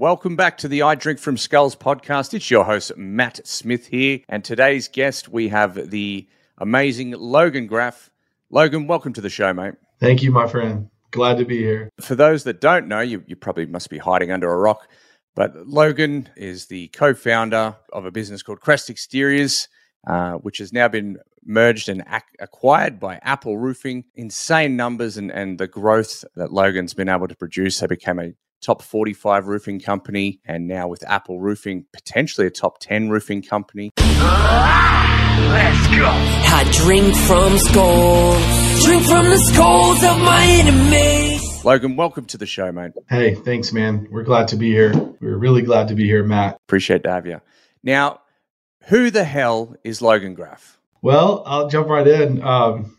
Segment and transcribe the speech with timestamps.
[0.00, 2.32] Welcome back to the I Drink from Skulls podcast.
[2.32, 4.20] It's your host, Matt Smith here.
[4.30, 6.26] And today's guest, we have the
[6.56, 8.08] amazing Logan Graff.
[8.48, 9.74] Logan, welcome to the show, mate.
[9.98, 10.88] Thank you, my friend.
[11.10, 11.90] Glad to be here.
[12.00, 14.88] For those that don't know, you, you probably must be hiding under a rock,
[15.34, 19.68] but Logan is the co founder of a business called Crest Exteriors,
[20.06, 24.04] uh, which has now been merged and ac- acquired by Apple Roofing.
[24.14, 27.80] Insane numbers and, and the growth that Logan's been able to produce.
[27.80, 32.78] They became a top 45 roofing company, and now with Apple Roofing, potentially a top
[32.80, 33.90] 10 roofing company.
[33.96, 36.06] Let's go.
[36.06, 41.64] I drink from skulls, drink from the skulls of my enemies.
[41.64, 42.92] Logan, welcome to the show, mate.
[43.08, 44.08] Hey, thanks, man.
[44.10, 44.92] We're glad to be here.
[45.20, 46.56] We're really glad to be here, Matt.
[46.66, 47.40] Appreciate to have you.
[47.82, 48.20] Now,
[48.84, 50.78] who the hell is Logan Graff?
[51.02, 52.42] Well, I'll jump right in.
[52.42, 52.96] Um,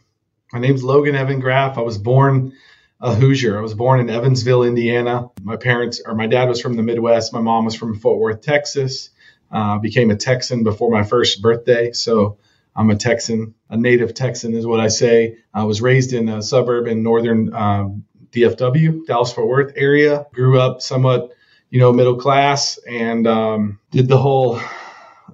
[0.53, 1.77] my name's Logan Evan Graff.
[1.77, 2.53] I was born
[3.01, 3.57] a Hoosier.
[3.57, 5.29] I was born in Evansville, Indiana.
[5.41, 7.33] My parents, or my dad was from the Midwest.
[7.33, 9.09] My mom was from Fort Worth, Texas.
[9.51, 11.91] Uh, became a Texan before my first birthday.
[11.91, 12.37] So
[12.75, 15.37] I'm a Texan, a native Texan is what I say.
[15.53, 20.25] I was raised in a suburb in northern um, DFW, Dallas Fort Worth area.
[20.31, 21.33] Grew up somewhat,
[21.69, 24.61] you know, middle class and um, did the whole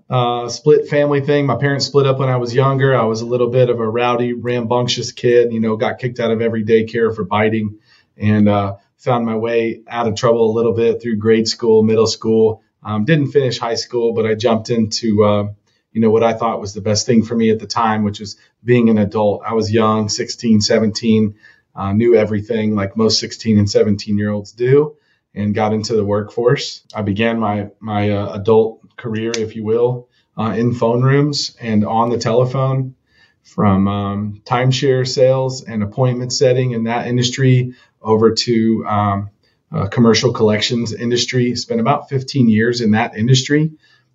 [0.10, 1.46] uh, split family thing.
[1.46, 2.96] My parents split up when I was younger.
[2.96, 5.52] I was a little bit of a rowdy, rambunctious kid.
[5.52, 7.80] You know, got kicked out of every daycare for biting,
[8.16, 12.08] and uh, found my way out of trouble a little bit through grade school, middle
[12.08, 12.64] school.
[12.84, 15.52] Um, didn't finish high school, but I jumped into uh,
[15.92, 18.20] you know what I thought was the best thing for me at the time, which
[18.20, 19.42] was being an adult.
[19.46, 21.36] I was young, 16, 17,
[21.76, 24.96] uh, knew everything like most 16 and 17 year olds do
[25.36, 26.84] and got into the workforce.
[26.96, 31.86] I began my my uh, adult career, if you will, uh, in phone rooms and
[31.86, 32.96] on the telephone,
[33.44, 39.30] from um, timeshare sales and appointment setting in that industry over to um,
[39.72, 41.56] uh, commercial collections industry.
[41.56, 43.72] Spent about 15 years in that industry.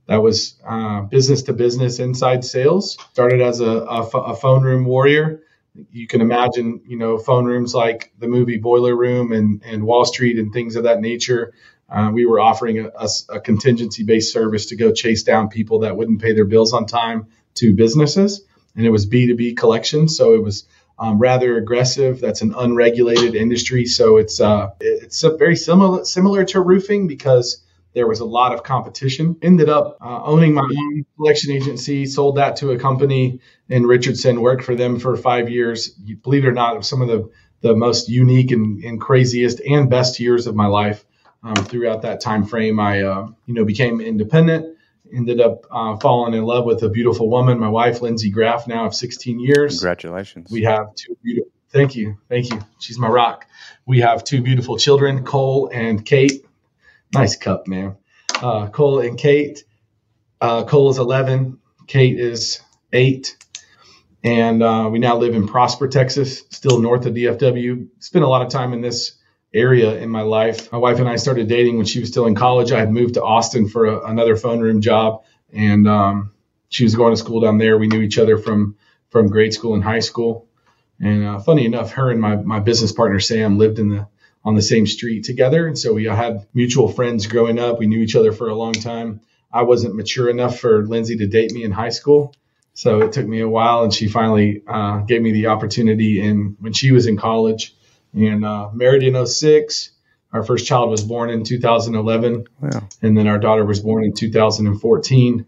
[0.06, 2.98] That was uh, business to business inside sales.
[3.12, 5.40] Started as a, phone room warrior
[5.90, 10.04] you can imagine, you know, phone rooms like the movie Boiler Room and, and Wall
[10.04, 11.54] Street and things of that nature.
[11.92, 15.80] Uh, we were offering a, a, a contingency based service to go chase down people
[15.80, 18.42] that wouldn't pay their bills on time to businesses.
[18.74, 20.08] And it was B2B collection.
[20.08, 20.64] So it was
[20.98, 22.20] um, rather aggressive.
[22.20, 23.84] That's an unregulated industry.
[23.84, 27.62] So it's, uh, it's very similar, similar to roofing because
[27.94, 29.36] there was a lot of competition.
[29.42, 34.40] Ended up uh, owning my own collection agency, sold that to a company in Richardson,
[34.40, 35.90] worked for them for five years.
[35.90, 37.30] Believe it or not, it was some of the,
[37.60, 41.04] the most unique and, and craziest and best years of my life.
[41.44, 44.76] Um, throughout that time frame, I uh, you know became independent.
[45.12, 48.86] Ended up uh, falling in love with a beautiful woman, my wife Lindsay Graff, now
[48.86, 49.78] of 16 years.
[49.78, 50.48] Congratulations.
[50.50, 51.50] We have two beautiful.
[51.70, 52.60] Thank you, thank you.
[52.78, 53.46] She's my rock.
[53.86, 56.44] We have two beautiful children, Cole and Kate
[57.14, 57.96] Nice cup, man.
[58.34, 59.64] Uh, Cole and Kate.
[60.40, 61.58] Uh, Cole is 11.
[61.86, 62.60] Kate is
[62.92, 63.36] 8.
[64.24, 67.88] And uh, we now live in Prosper, Texas, still north of DFW.
[67.98, 69.18] Spent a lot of time in this
[69.54, 70.72] area in my life.
[70.72, 72.72] My wife and I started dating when she was still in college.
[72.72, 76.32] I had moved to Austin for a, another phone room job, and um,
[76.68, 77.78] she was going to school down there.
[77.78, 78.76] We knew each other from
[79.10, 80.48] from grade school and high school.
[81.00, 84.08] And uh, funny enough, her and my my business partner Sam lived in the
[84.44, 85.66] on the same street together.
[85.66, 87.78] And so we had mutual friends growing up.
[87.78, 89.20] We knew each other for a long time.
[89.52, 92.34] I wasn't mature enough for Lindsay to date me in high school.
[92.74, 96.56] So it took me a while, and she finally uh, gave me the opportunity And
[96.58, 97.74] when she was in college.
[98.14, 99.90] And uh, married in 06.
[100.32, 102.88] Our first child was born in 2011, wow.
[103.02, 105.46] and then our daughter was born in 2014.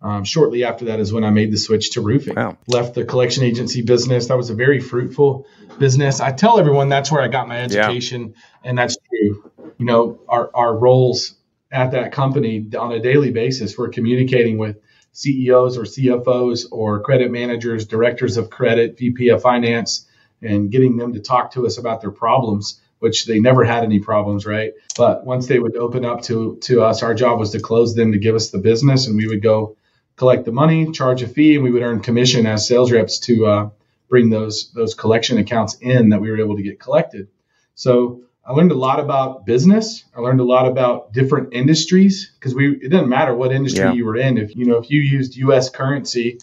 [0.00, 2.34] Um, shortly after that is when I made the switch to roofing.
[2.34, 2.56] Wow.
[2.66, 4.28] Left the collection agency business.
[4.28, 5.46] That was a very fruitful
[5.78, 6.20] business.
[6.20, 8.70] I tell everyone that's where I got my education, yeah.
[8.70, 9.50] and that's true.
[9.78, 11.34] You know, our, our roles
[11.70, 14.78] at that company on a daily basis, we're communicating with
[15.12, 20.06] CEOs or CFOs or credit managers, directors of credit, VP of finance,
[20.42, 23.98] and getting them to talk to us about their problems which they never had any
[23.98, 24.74] problems, right?
[24.96, 28.12] But once they would open up to to us, our job was to close them
[28.12, 29.76] to give us the business, and we would go
[30.14, 33.46] collect the money, charge a fee, and we would earn commission as sales reps to
[33.46, 33.70] uh,
[34.08, 37.26] bring those those collection accounts in that we were able to get collected.
[37.74, 40.04] So I learned a lot about business.
[40.16, 43.94] I learned a lot about different industries because we it didn't matter what industry yeah.
[43.94, 44.38] you were in.
[44.38, 45.70] If you know if you used U.S.
[45.70, 46.38] currency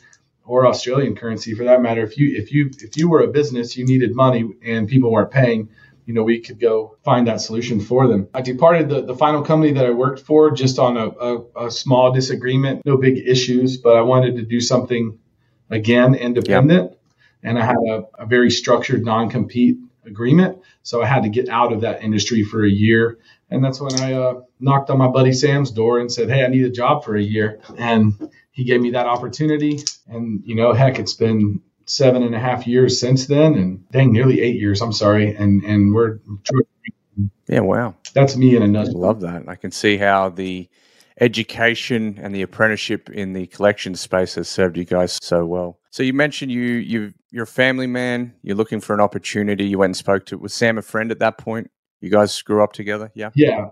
[0.50, 3.78] or Australian currency for that matter, if you if you if you were a business,
[3.78, 5.70] you needed money and people weren't paying
[6.10, 8.30] you know, we could go find that solution for them.
[8.34, 11.72] I departed the, the final company that I worked for just on a, a, a
[11.72, 15.20] small disagreement, no big issues, but I wanted to do something
[15.70, 16.98] again independent.
[17.44, 20.58] And I had a, a very structured non compete agreement.
[20.82, 23.20] So I had to get out of that industry for a year.
[23.52, 26.48] And that's when I uh, knocked on my buddy Sam's door and said, Hey, I
[26.48, 27.62] need a job for a year.
[27.78, 29.80] And he gave me that opportunity.
[30.10, 33.54] And, you know, heck, it's been seven and a half years since then.
[33.54, 34.82] And dang, nearly eight years.
[34.82, 35.34] I'm sorry.
[35.34, 36.20] And, and we're,
[37.48, 37.96] yeah, wow.
[38.14, 39.00] That's me in a nutshell.
[39.00, 39.48] Love that.
[39.48, 40.68] I can see how the
[41.22, 45.80] education and the apprenticeship in the collection space has served you guys so well.
[45.90, 48.34] So you mentioned you you you're a family man.
[48.44, 49.64] You're looking for an opportunity.
[49.66, 51.72] You went and spoke to was Sam a friend at that point?
[52.02, 53.30] You guys grew up together, yeah?
[53.36, 53.70] Yeah.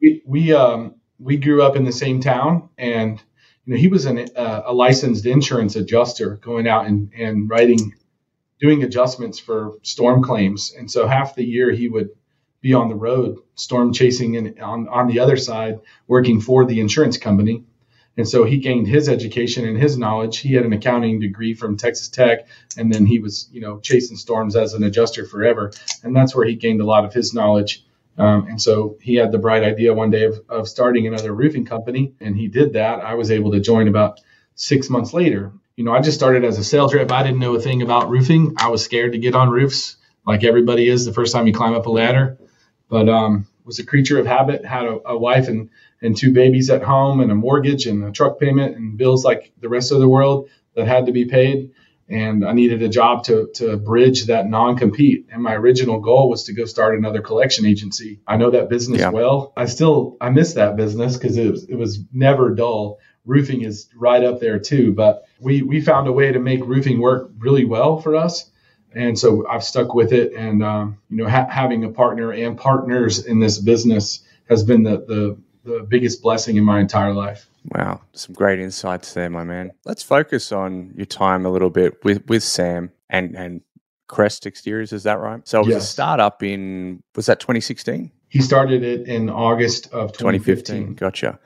[0.00, 3.22] We we um we grew up in the same town, and
[3.64, 7.94] you know he was an, uh, a licensed insurance adjuster, going out and and writing,
[8.60, 12.10] doing adjustments for storm claims, and so half the year he would
[12.60, 16.80] be on the road, storm chasing, and on on the other side working for the
[16.80, 17.64] insurance company.
[18.16, 20.38] And so he gained his education and his knowledge.
[20.38, 22.46] He had an accounting degree from Texas Tech,
[22.76, 25.72] and then he was, you know, chasing storms as an adjuster forever.
[26.04, 27.84] And that's where he gained a lot of his knowledge.
[28.16, 31.64] Um, and so he had the bright idea one day of, of starting another roofing
[31.64, 33.00] company, and he did that.
[33.00, 34.20] I was able to join about
[34.54, 35.52] six months later.
[35.76, 37.10] You know, I just started as a sales rep.
[37.10, 38.54] I didn't know a thing about roofing.
[38.58, 39.96] I was scared to get on roofs,
[40.26, 42.38] like everybody is the first time you climb up a ladder.
[42.88, 44.64] But um, was a creature of habit.
[44.64, 45.70] Had a, a wife and
[46.02, 49.52] and two babies at home and a mortgage and a truck payment and bills like
[49.60, 51.70] the rest of the world that had to be paid.
[52.08, 55.28] And I needed a job to, to bridge that non compete.
[55.32, 58.20] And my original goal was to go start another collection agency.
[58.26, 59.10] I know that business yeah.
[59.10, 59.52] well.
[59.56, 62.98] I still, I miss that business because it was, it was never dull.
[63.24, 64.92] Roofing is right up there too.
[64.92, 68.50] But we, we found a way to make roofing work really well for us.
[68.94, 70.34] And so I've stuck with it.
[70.34, 74.82] And, um, you know, ha- having a partner and partners in this business has been
[74.82, 77.48] the, the the biggest blessing in my entire life.
[77.66, 79.72] Wow, some great insights there, my man.
[79.84, 83.62] Let's focus on your time a little bit with with Sam and and
[84.06, 84.92] Crest Exteriors.
[84.92, 85.46] Is that right?
[85.48, 85.84] So it was yes.
[85.84, 88.12] a startup in was that 2016?
[88.28, 90.94] He started it in August of 2015.
[90.94, 90.94] 2015.
[90.94, 91.38] Gotcha.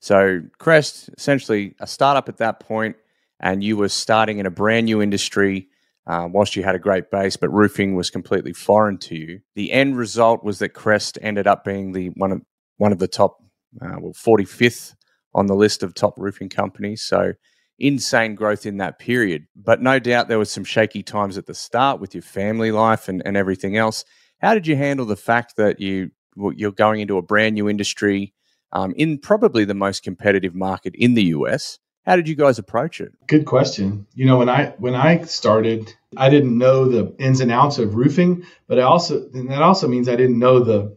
[0.00, 2.96] So Crest, essentially a startup at that point,
[3.40, 5.68] and you were starting in a brand new industry.
[6.08, 9.40] Uh, whilst you had a great base, but roofing was completely foreign to you.
[9.56, 12.42] The end result was that Crest ended up being the one of
[12.76, 13.42] one of the top
[13.82, 14.94] uh, well, 45th
[15.36, 17.02] on the list of top roofing companies.
[17.02, 17.34] So
[17.78, 19.46] insane growth in that period.
[19.54, 23.08] But no doubt there was some shaky times at the start with your family life
[23.08, 24.04] and, and everything else.
[24.40, 26.10] How did you handle the fact that you
[26.54, 28.34] you're going into a brand new industry
[28.72, 31.78] um, in probably the most competitive market in the US?
[32.04, 33.12] How did you guys approach it?
[33.26, 34.06] Good question.
[34.14, 37.94] You know, when I when I started, I didn't know the ins and outs of
[37.94, 40.96] roofing, but I also and that also means I didn't know the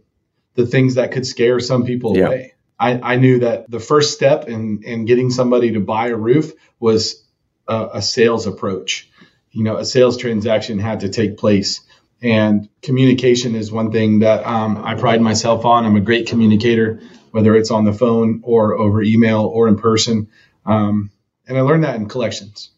[0.53, 2.27] the things that could scare some people yeah.
[2.27, 2.53] away.
[2.79, 6.53] I, I knew that the first step in, in getting somebody to buy a roof
[6.79, 7.23] was
[7.67, 9.09] a, a sales approach.
[9.51, 11.81] You know, a sales transaction had to take place.
[12.21, 15.85] And communication is one thing that um, I pride myself on.
[15.85, 20.29] I'm a great communicator, whether it's on the phone or over email or in person.
[20.65, 21.11] Um,
[21.47, 22.69] and I learned that in collections.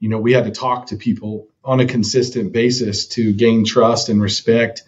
[0.00, 4.08] You know, we had to talk to people on a consistent basis to gain trust
[4.08, 4.82] and respect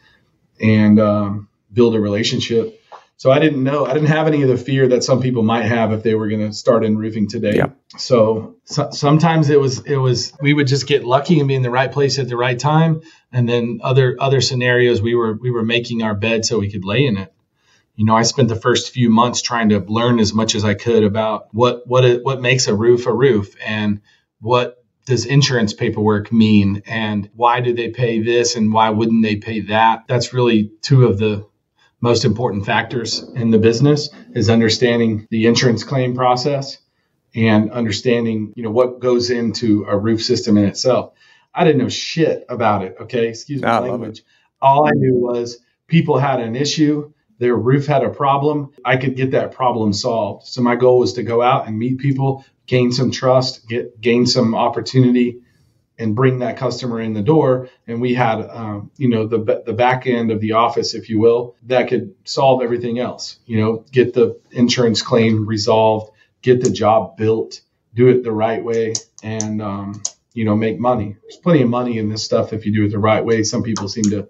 [0.60, 2.79] and um, build a relationship.
[3.20, 5.66] So I didn't know, I didn't have any of the fear that some people might
[5.66, 7.52] have if they were going to start in roofing today.
[7.54, 7.72] Yeah.
[7.98, 11.60] So, so, sometimes it was, it was, we would just get lucky and be in
[11.60, 13.02] the right place at the right time.
[13.30, 16.86] And then other, other scenarios, we were, we were making our bed so we could
[16.86, 17.30] lay in it.
[17.94, 20.72] You know, I spent the first few months trying to learn as much as I
[20.72, 24.00] could about what, what, it, what makes a roof a roof and
[24.40, 29.36] what does insurance paperwork mean and why do they pay this and why wouldn't they
[29.36, 30.04] pay that?
[30.08, 31.49] That's really two of the
[32.00, 36.78] most important factors in the business is understanding the insurance claim process
[37.34, 41.12] and understanding, you know, what goes into a roof system in itself.
[41.54, 42.96] I didn't know shit about it.
[43.02, 43.28] Okay.
[43.28, 44.22] Excuse my language.
[44.62, 47.12] All I knew was people had an issue.
[47.38, 48.72] Their roof had a problem.
[48.84, 50.46] I could get that problem solved.
[50.46, 54.26] So my goal was to go out and meet people, gain some trust, get gain
[54.26, 55.40] some opportunity,
[56.00, 57.68] and bring that customer in the door.
[57.86, 61.20] And we had, um, you know, the the back end of the office, if you
[61.20, 63.38] will, that could solve everything else.
[63.46, 67.60] You know, get the insurance claim resolved, get the job built,
[67.94, 70.02] do it the right way, and um,
[70.32, 71.16] you know, make money.
[71.22, 73.42] There's plenty of money in this stuff if you do it the right way.
[73.42, 74.28] Some people seem to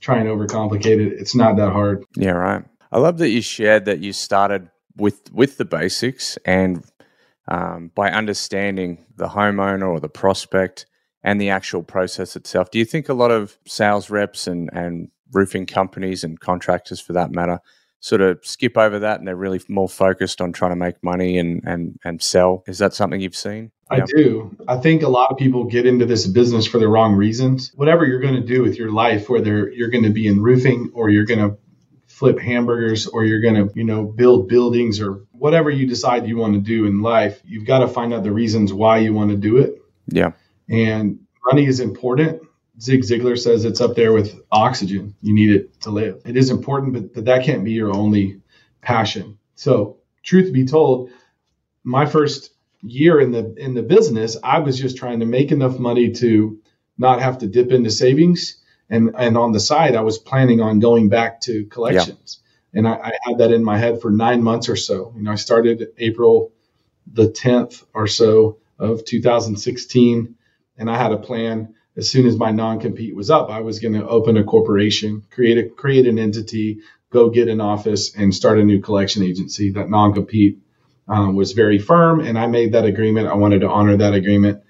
[0.00, 1.20] try and overcomplicate it.
[1.20, 2.04] It's not that hard.
[2.16, 2.64] Yeah, right.
[2.90, 6.84] I love that you shared that you started with with the basics and
[7.46, 10.86] um, by understanding the homeowner or the prospect
[11.22, 12.70] and the actual process itself.
[12.70, 17.12] Do you think a lot of sales reps and, and roofing companies and contractors for
[17.12, 17.60] that matter
[18.00, 21.38] sort of skip over that and they're really more focused on trying to make money
[21.38, 22.64] and, and, and sell?
[22.66, 23.70] Is that something you've seen?
[23.90, 24.04] I Yeah.
[24.16, 24.56] do.
[24.66, 27.72] I think a lot of people get into this business for the wrong reasons.
[27.74, 30.92] Whatever you're going to do with your life, whether you're going to be in roofing
[30.94, 31.58] or you're going to
[32.06, 36.36] flip hamburgers or you're going to, you know, build buildings or whatever you decide you
[36.36, 39.30] want to do in life, you've got to find out the reasons why you want
[39.30, 39.74] to do it.
[40.06, 40.32] Yeah.
[40.70, 42.42] And money is important.
[42.80, 45.14] Zig Ziglar says it's up there with oxygen.
[45.20, 46.22] You need it to live.
[46.24, 48.40] It is important, but, but that can't be your only
[48.80, 49.38] passion.
[49.56, 51.10] So, truth be told,
[51.84, 55.78] my first year in the in the business, I was just trying to make enough
[55.78, 56.60] money to
[56.96, 58.62] not have to dip into savings.
[58.88, 62.40] And and on the side, I was planning on going back to collections.
[62.72, 65.12] And I, I had that in my head for nine months or so.
[65.16, 66.52] You know, I started April
[67.12, 70.36] the 10th or so of 2016,
[70.80, 71.74] and I had a plan.
[71.96, 75.58] As soon as my non-compete was up, I was going to open a corporation, create
[75.58, 76.78] a create an entity,
[77.10, 79.72] go get an office, and start a new collection agency.
[79.72, 80.58] That non-compete
[81.06, 83.28] um, was very firm, and I made that agreement.
[83.28, 84.62] I wanted to honor that agreement,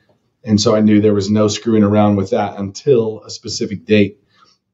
[0.43, 4.19] and so I knew there was no screwing around with that until a specific date.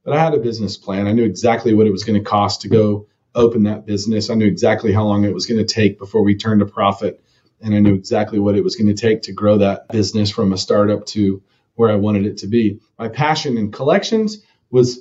[0.05, 1.07] But I had a business plan.
[1.07, 4.31] I knew exactly what it was going to cost to go open that business.
[4.31, 7.23] I knew exactly how long it was going to take before we turned a profit,
[7.61, 10.53] and I knew exactly what it was going to take to grow that business from
[10.53, 11.43] a startup to
[11.75, 12.81] where I wanted it to be.
[12.99, 14.39] My passion in collections
[14.71, 15.01] was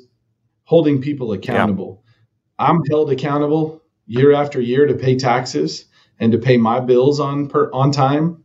[0.64, 2.04] holding people accountable.
[2.58, 5.86] I'm held accountable year after year to pay taxes
[6.20, 8.44] and to pay my bills on per, on time.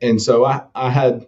[0.00, 1.26] And so I, I had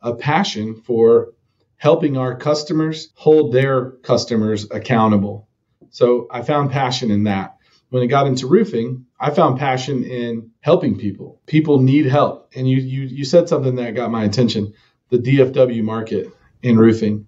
[0.00, 1.32] a passion for
[1.76, 5.48] helping our customers hold their customers accountable.
[5.90, 7.56] So I found passion in that.
[7.92, 11.42] When I got into roofing, I found passion in helping people.
[11.46, 12.50] People need help.
[12.56, 14.72] And you you you said something that got my attention.
[15.10, 16.32] The DFW market
[16.62, 17.26] in roofing.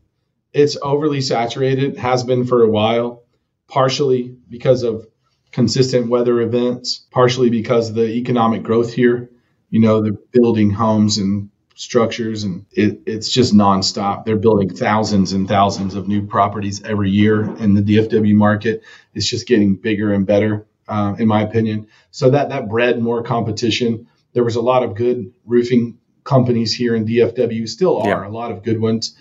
[0.54, 3.24] It's overly saturated, has been for a while,
[3.68, 5.06] partially because of
[5.52, 9.30] consistent weather events, partially because of the economic growth here.
[9.68, 14.24] You know, they're building homes and structures, and it, it's just nonstop.
[14.24, 18.82] They're building thousands and thousands of new properties every year, and the DFW market
[19.14, 21.88] is just getting bigger and better, uh, in my opinion.
[22.10, 24.06] So that that bred more competition.
[24.32, 28.26] There was a lot of good roofing companies here in DFW, still are Yeah.
[28.26, 29.16] a lot of good ones,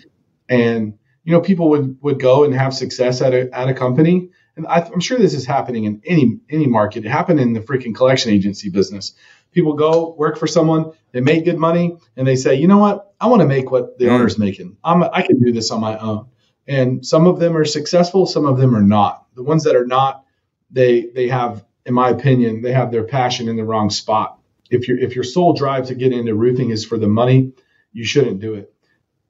[0.48, 0.94] and
[1.24, 4.30] you know, people would would go and have success at a at a company.
[4.56, 7.04] And I, I'm sure this is happening in any any market.
[7.04, 9.14] It happened in the freaking collection agency business.
[9.54, 13.14] People go work for someone, they make good money, and they say, you know what,
[13.20, 14.10] I want to make what the Mm.
[14.10, 14.76] owner's making.
[14.84, 16.26] I'm I can do this on my own.
[16.66, 19.26] And some of them are successful, some of them are not.
[19.34, 20.24] The ones that are not,
[20.70, 24.38] they they have, in my opinion, they have their passion in the wrong spot.
[24.70, 27.52] If your if your sole drive to get into roofing is for the money,
[27.92, 28.74] you shouldn't do it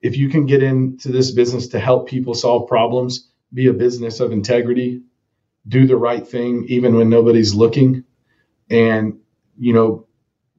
[0.04, 4.20] if you can get into this business to help people solve problems, be a business
[4.20, 5.00] of integrity,
[5.66, 8.04] do the right thing even when nobody's looking,
[8.68, 9.18] and
[9.58, 10.06] you know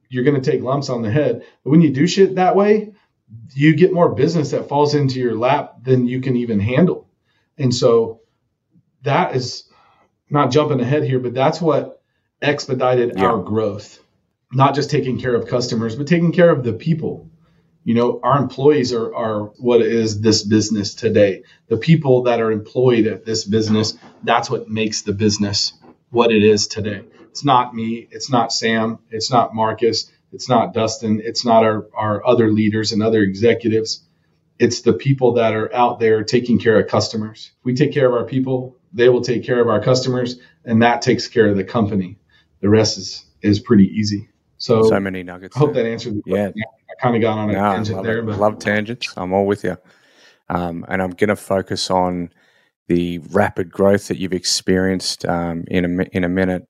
[0.08, 1.44] you're going to take lumps on the head.
[1.64, 2.92] But when you do shit that way,
[3.54, 7.08] you get more business that falls into your lap than you can even handle.
[7.58, 8.20] And so
[9.02, 9.64] that is
[10.30, 12.02] not jumping ahead here, but that's what
[12.42, 13.26] expedited Yeah.
[13.26, 14.00] our growth.
[14.52, 17.28] Not just taking care of customers, but taking care of the people
[17.86, 22.50] you know our employees are, are what is this business today the people that are
[22.50, 25.72] employed at this business that's what makes the business
[26.10, 27.02] what it is today
[27.36, 31.86] it's not me it's not sam it's not marcus it's not dustin it's not our,
[31.94, 34.02] our other leaders and other executives
[34.58, 38.06] it's the people that are out there taking care of customers if we take care
[38.06, 41.58] of our people they will take care of our customers and that takes care of
[41.58, 42.16] the company
[42.62, 45.54] the rest is is pretty easy so, So many nuggets.
[45.54, 45.84] i hope there.
[45.84, 46.48] that answered the Yeah.
[46.56, 48.22] i kind of got on a No, tangent love, there it.
[48.24, 49.12] but love tangents.
[49.14, 49.76] I'm all with you.
[50.48, 52.30] Um, and I'm going to focus on
[52.88, 56.66] the rapid growth that you've experienced um, in a in a minute.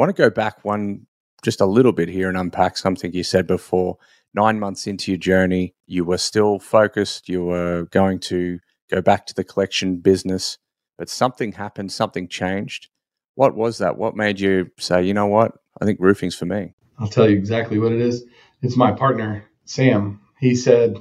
[0.00, 1.06] I want to go back one
[1.44, 3.98] just a little bit here and unpack something you said before.
[4.32, 7.28] Nine months into your journey, you were still focused.
[7.28, 10.56] You were going to go back to the collection business,
[10.96, 11.92] but something happened.
[11.92, 12.88] Something changed.
[13.34, 13.98] What was that?
[13.98, 15.52] What made you say, you know what?
[15.82, 16.72] I think roofing's for me.
[16.98, 18.24] I'll tell you exactly what it is.
[18.62, 20.22] It's my partner, Sam.
[20.38, 20.96] He said,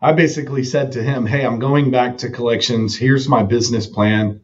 [0.00, 2.96] I basically said to him, Hey, I'm going back to collections.
[2.96, 4.40] Here's my business plan.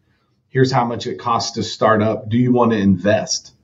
[0.48, 2.28] Here's how much it costs to start up.
[2.28, 3.54] Do you want to invest?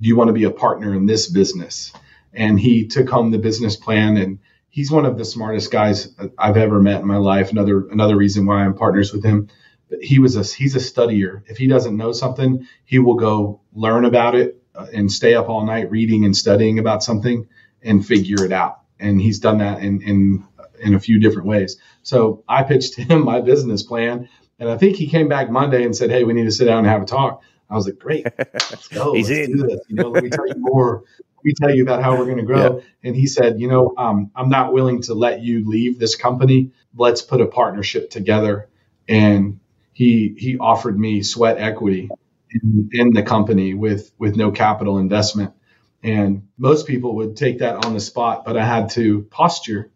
[0.00, 1.92] Do you want to be a partner in this business?
[2.32, 4.38] And he took home the business plan and
[4.70, 7.50] he's one of the smartest guys I've ever met in my life.
[7.50, 9.48] Another another reason why I'm partners with him.
[9.90, 11.42] But he was a he's a studier.
[11.46, 15.48] If he doesn't know something, he will go learn about it uh, and stay up
[15.48, 17.48] all night reading and studying about something
[17.82, 18.80] and figure it out.
[18.98, 20.44] And he's done that in in
[20.80, 21.76] in a few different ways.
[22.02, 24.28] So I pitched him my business plan,
[24.58, 26.78] and I think he came back Monday and said, "Hey, we need to sit down
[26.78, 29.12] and have a talk." I was like, "Great, let's go.
[29.14, 29.56] He's let's in.
[29.56, 29.80] do this.
[29.88, 31.04] You know, let me tell you more
[31.36, 32.76] Let me tell you about how we're going to grow.
[32.76, 32.82] Yeah.
[33.02, 36.72] And he said, you know, um, I'm not willing to let you leave this company.
[36.94, 38.68] Let's put a partnership together.
[39.08, 39.60] And
[39.92, 42.10] he he offered me sweat equity
[42.50, 45.54] in, in the company with with no capital investment.
[46.02, 49.90] And most people would take that on the spot, but I had to posture.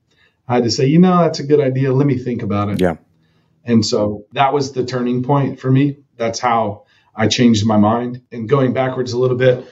[0.46, 1.92] I had to say, you know, that's a good idea.
[1.92, 2.80] Let me think about it.
[2.80, 2.96] Yeah.
[3.64, 5.98] And so that was the turning point for me.
[6.16, 6.83] That's how
[7.16, 8.22] I changed my mind.
[8.32, 9.66] And going backwards a little bit,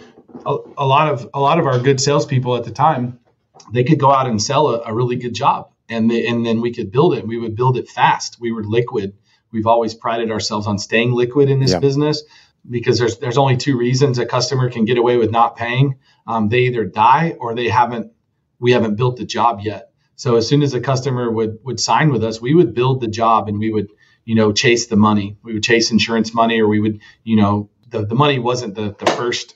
[0.46, 3.18] a, a lot of a lot of our good salespeople at the time,
[3.72, 6.60] they could go out and sell a, a really good job, and they, and then
[6.60, 7.26] we could build it.
[7.26, 8.38] We would build it fast.
[8.40, 9.14] We were liquid.
[9.52, 11.80] We've always prided ourselves on staying liquid in this yeah.
[11.80, 12.22] business
[12.68, 15.98] because there's there's only two reasons a customer can get away with not paying.
[16.26, 18.12] Um, they either die or they haven't
[18.58, 19.90] we haven't built the job yet.
[20.14, 23.08] So as soon as a customer would would sign with us, we would build the
[23.08, 23.88] job and we would
[24.24, 25.36] you know chase the money.
[25.42, 28.94] We would chase insurance money or we would you know the, the money wasn't the,
[28.98, 29.54] the first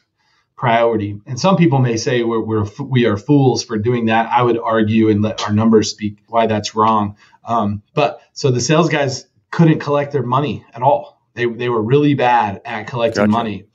[0.57, 1.21] priority.
[1.27, 4.31] And some people may say we're, we're we are fools for doing that.
[4.31, 7.17] I would argue and let our numbers speak why that's wrong.
[7.45, 11.83] Um, but so the sales guys couldn't collect their money at all they they were
[11.83, 13.31] really bad at collecting gotcha.
[13.31, 13.67] money.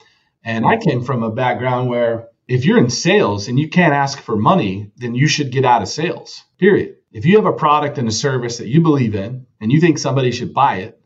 [0.43, 4.19] And I came from a background where if you're in sales and you can't ask
[4.19, 6.43] for money, then you should get out of sales.
[6.57, 6.95] Period.
[7.11, 9.97] If you have a product and a service that you believe in and you think
[9.97, 10.99] somebody should buy it,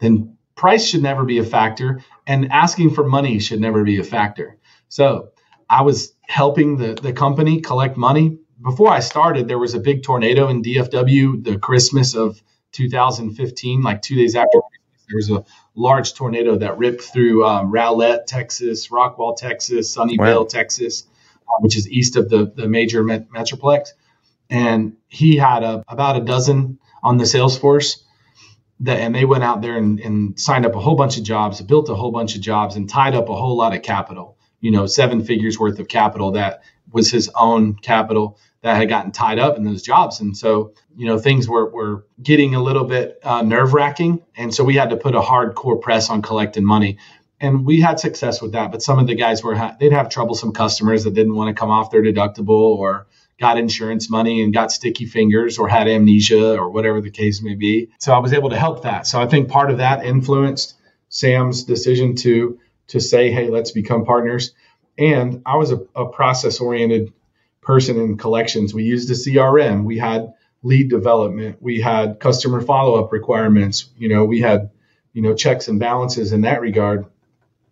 [0.00, 4.04] then price should never be a factor and asking for money should never be a
[4.04, 4.58] factor.
[4.88, 5.30] So
[5.68, 8.38] I was helping the, the company collect money.
[8.62, 14.02] Before I started, there was a big tornado in DFW the Christmas of 2015, like
[14.02, 14.60] two days after
[15.08, 15.44] there was a
[15.74, 20.44] large tornado that ripped through um, Rowlett, Texas, Rockwall, Texas, Sunnyvale, wow.
[20.44, 21.04] Texas,
[21.42, 23.90] uh, which is east of the, the major met- metroplex.
[24.50, 28.04] And he had a, about a dozen on the sales force
[28.80, 31.60] that, and they went out there and, and signed up a whole bunch of jobs,
[31.62, 34.36] built a whole bunch of jobs, and tied up a whole lot of capital.
[34.60, 39.12] You know, seven figures worth of capital that was his own capital that had gotten
[39.12, 40.20] tied up in those jobs.
[40.20, 44.22] And so, you know, things were, were getting a little bit uh, nerve wracking.
[44.36, 46.98] And so we had to put a hardcore press on collecting money.
[47.38, 48.72] And we had success with that.
[48.72, 51.70] But some of the guys were, they'd have troublesome customers that didn't want to come
[51.70, 53.06] off their deductible or
[53.38, 57.54] got insurance money and got sticky fingers or had amnesia or whatever the case may
[57.54, 57.90] be.
[57.98, 59.06] So I was able to help that.
[59.06, 60.74] So I think part of that influenced
[61.08, 62.58] Sam's decision to
[62.88, 64.52] to say, hey, let's become partners.
[64.96, 67.12] And I was a, a process oriented
[67.60, 68.72] person in collections.
[68.72, 69.84] We used a CRM.
[69.84, 70.32] We had
[70.62, 71.60] lead development.
[71.60, 73.90] We had customer follow up requirements.
[73.98, 74.70] You know, we had,
[75.12, 77.06] you know, checks and balances in that regard.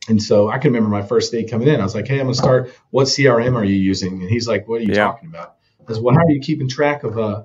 [0.08, 1.80] And so I can remember my first day coming in.
[1.80, 2.72] I was like, "Hey, I'm gonna start.
[2.90, 5.04] What CRM are you using?" And he's like, "What are you yeah.
[5.04, 7.44] talking about?" I was, "Well, how are you keeping track of uh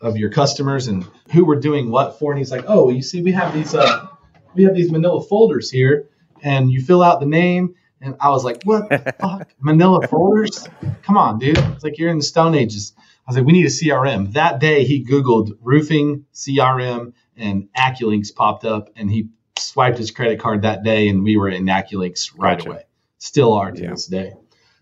[0.00, 3.22] of your customers and who we're doing what for?" And he's like, "Oh, you see,
[3.22, 4.06] we have these uh
[4.54, 6.08] we have these Manila folders here,
[6.42, 9.48] and you fill out the name and I was like, what the fuck?
[9.60, 10.66] Manila folders?
[11.02, 11.58] Come on, dude.
[11.58, 12.94] It's like you're in the Stone Ages.
[12.98, 14.32] I was like, we need a CRM.
[14.32, 19.28] That day he Googled roofing CRM and AccuLynx popped up and he
[19.60, 22.70] swiped his credit card that day and we were in AccuLynx right gotcha.
[22.70, 22.84] away.
[23.18, 23.90] Still are to yeah.
[23.90, 24.34] this day.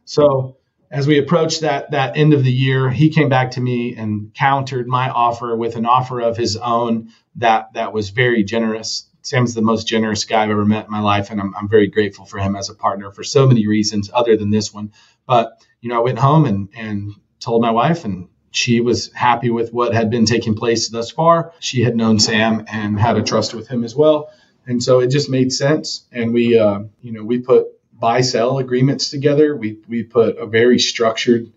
[0.05, 0.57] So
[0.91, 4.33] as we approached that that end of the year, he came back to me and
[4.35, 9.07] countered my offer with an offer of his own that that was very generous.
[9.23, 11.89] Sam's the most generous guy I've ever met in my life, and I'm, I'm very
[11.89, 14.93] grateful for him as a partner for so many reasons other than this one.
[15.27, 19.51] But you know, I went home and and told my wife, and she was happy
[19.51, 21.53] with what had been taking place thus far.
[21.61, 24.31] She had known Sam and had a trust with him as well,
[24.69, 26.07] and so it just made sense.
[26.13, 29.57] And we, uh, you know, we put buy sell agreements together.
[29.57, 31.51] We we put a very structured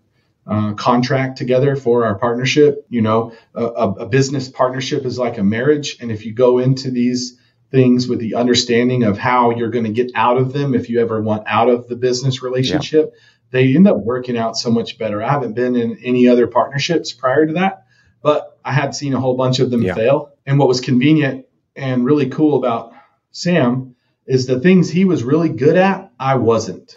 [0.46, 2.86] uh, contract together for our partnership.
[2.88, 6.90] You know, a, a, business partnership is like a marriage, and if you go into
[6.90, 7.38] these
[7.70, 11.00] things with the understanding of how you're going to get out of them if you
[11.00, 13.20] ever want out of the business relationship, yeah.
[13.50, 15.22] they end up working out so much better.
[15.22, 17.86] I haven't been in any other partnerships prior to that,
[18.22, 19.94] but I had seen a whole bunch of them yeah.
[19.94, 20.32] fail.
[20.44, 21.46] And what was convenient
[21.76, 22.91] and really cool about
[23.32, 26.94] Sam is the things he was really good at, I wasn't.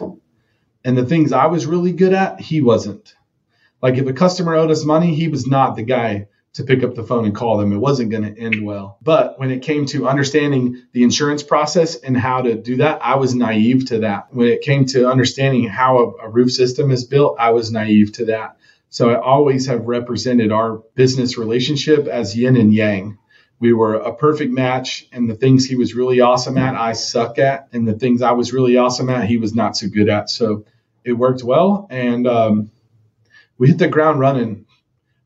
[0.84, 3.14] And the things I was really good at, he wasn't.
[3.82, 6.94] Like if a customer owed us money, he was not the guy to pick up
[6.94, 7.72] the phone and call them.
[7.72, 8.96] It wasn't going to end well.
[9.02, 13.16] But when it came to understanding the insurance process and how to do that, I
[13.16, 14.28] was naive to that.
[14.32, 18.26] When it came to understanding how a, roof system is built, I was naive to
[18.26, 18.56] that.
[18.88, 23.18] So I always have represented our business relationship as yin and yang.
[23.58, 27.38] We were a perfect match, and the things he was really awesome at, I suck
[27.38, 30.28] at, and the things I was really awesome at, he was not so good at.
[30.28, 30.66] So
[31.04, 32.70] it worked well, and um,
[33.56, 34.66] we hit the ground running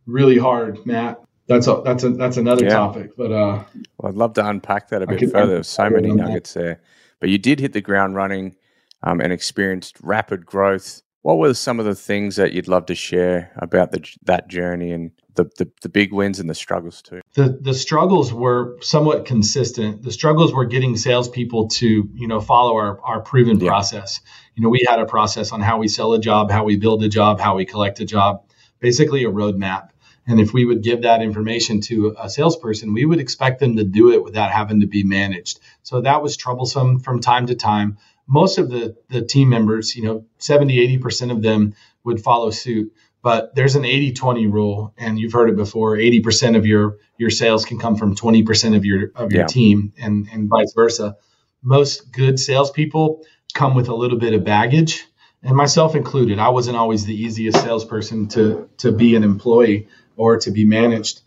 [0.07, 1.21] really hard, Matt.
[1.49, 2.71] That's a, that's a, that's another yeah.
[2.71, 3.17] topic.
[3.17, 3.65] But uh,
[3.99, 5.55] well, I'd love to unpack that a bit further.
[5.55, 6.61] There's so many nuggets that.
[6.61, 6.81] there,
[7.19, 8.55] but you did hit the ground running
[9.03, 12.95] um, and experienced rapid growth What were some of the things that you'd love to
[12.95, 17.21] share about the, that journey and the, the, the big wins and the struggles too?
[17.35, 20.03] The the struggles were somewhat consistent.
[20.03, 23.69] The struggles were getting salespeople to you know follow our, our proven Yeah.
[23.69, 24.21] process.
[24.55, 27.03] You know, we had a process on how we sell a job, how we build
[27.03, 28.45] a job, how we collect a job,
[28.81, 29.89] basically a roadmap.
[30.27, 33.85] And if we would give that information to a salesperson, we would expect them to
[33.85, 35.61] do it without having to be managed.
[35.83, 37.97] So that was troublesome from time to time.
[38.29, 42.93] Most of the, the team members, you know, 70, 80% of them would follow suit.
[43.23, 47.31] But there's an 80 20 rule, and you've heard it before 80% of your, your
[47.31, 49.47] sales can come from 20% of your, of your Yeah.
[49.47, 51.17] team, and, and vice versa.
[51.63, 55.05] Most good salespeople come with a little bit of baggage,
[55.43, 56.39] and myself included.
[56.39, 61.21] I wasn't always the easiest salesperson to, to be an employee or to be managed.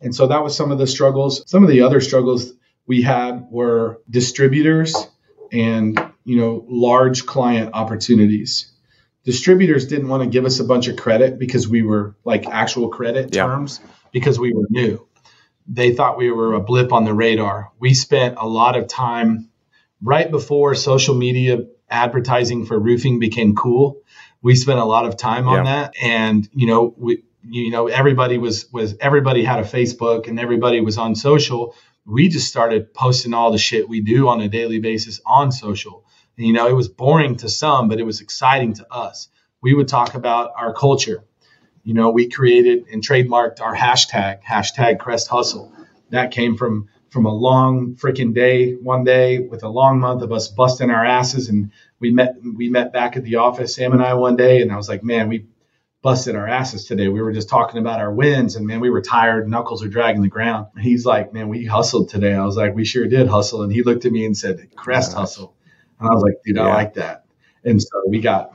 [0.00, 1.48] And so that was some of the struggles.
[1.48, 2.52] Some of the other struggles
[2.86, 4.94] we had were distributors
[5.52, 8.72] and, you know, large client opportunities.
[9.26, 12.88] Distributors didn't want to give us a bunch of credit because we were like actual
[12.88, 13.46] credit Yeah.
[13.46, 13.80] terms
[14.12, 15.06] because we were new.
[15.68, 17.72] They thought we were a blip on the radar.
[17.78, 19.50] We spent a lot of time
[20.00, 23.98] right before social media advertising for roofing became cool.
[24.42, 25.64] We spent a lot of time on Yeah.
[25.64, 30.38] that and, you know, we you know everybody was was everybody had a Facebook and
[30.40, 31.74] everybody was on social.
[32.04, 36.04] We just started posting all the shit we do on a daily basis on social.
[36.36, 39.28] And, you know, it was boring to some, but it was exciting to us.
[39.62, 41.24] We would talk about our culture.
[41.82, 45.72] You know, we created and trademarked our hashtag, hashtag Crest Hustle.
[46.10, 50.32] That came from from a long freaking day, one day with a long month of
[50.32, 51.48] us busting our asses.
[51.48, 54.70] And we met we met back at the office, Sam and I, one day, and
[54.70, 55.46] I was like, man, we
[56.02, 57.08] busted our asses today.
[57.08, 59.48] We were just talking about our wins, and man, we were tired.
[59.48, 60.66] Knuckles are dragging the ground.
[60.74, 62.34] And he's like, man, we hustled today.
[62.34, 63.62] I was like, we sure did hustle.
[63.62, 65.55] And he looked at me and said, Crest hustle.
[65.98, 67.24] And I was like, dude, I like that.
[67.64, 68.52] And so we got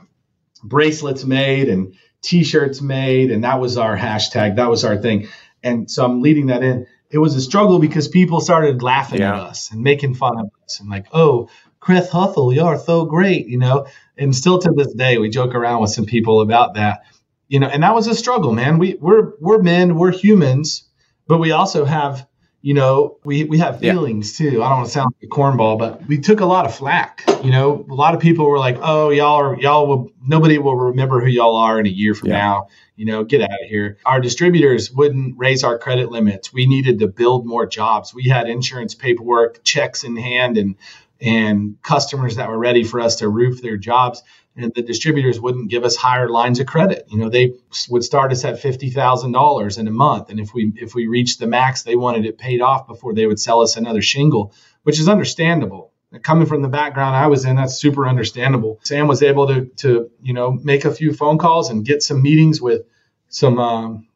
[0.62, 4.56] bracelets made and t-shirts made, and that was our hashtag.
[4.56, 5.28] That was our thing.
[5.62, 6.86] And so I'm leading that in.
[7.10, 10.80] It was a struggle because people started laughing at us and making fun of us
[10.80, 13.86] and like, oh, Crest Hustle, you're so great, you know.
[14.16, 17.00] And still to this day, we joke around with some people about that,
[17.48, 17.66] you know.
[17.66, 18.78] And that was a struggle, man.
[18.78, 20.88] We we're we're men, we're humans,
[21.26, 22.26] but we also have,
[22.62, 23.92] you know, we we have Yeah.
[23.92, 24.62] feelings too.
[24.62, 27.24] I don't want to sound like a cornball, but we took a lot of flack.
[27.42, 30.76] You know, a lot of people were like, "Oh, y'all are y'all will nobody will
[30.76, 32.38] remember who y'all are in a year from Yeah.
[32.38, 33.98] now." You know, get out of here.
[34.06, 36.52] Our distributors wouldn't raise our credit limits.
[36.52, 38.14] We needed to build more jobs.
[38.14, 40.76] We had insurance paperwork, checks in hand, and
[41.20, 44.22] and customers that were ready for us to roof their jobs.
[44.54, 47.06] And the distributors wouldn't give us higher lines of credit.
[47.08, 47.54] You know, they
[47.88, 51.06] would start us at fifty thousand dollars in a month, and if we if we
[51.06, 54.52] reached the max, they wanted it paid off before they would sell us another shingle,
[54.82, 55.92] which is understandable.
[56.22, 58.78] Coming from the background I was in, that's super understandable.
[58.82, 62.20] Sam was able to to you know make a few phone calls and get some
[62.20, 62.82] meetings with
[63.30, 64.06] some um,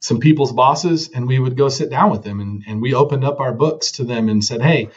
[0.00, 3.24] some people's bosses, and we would go sit down with them, and, and we opened
[3.24, 4.88] up our books to them and said, hey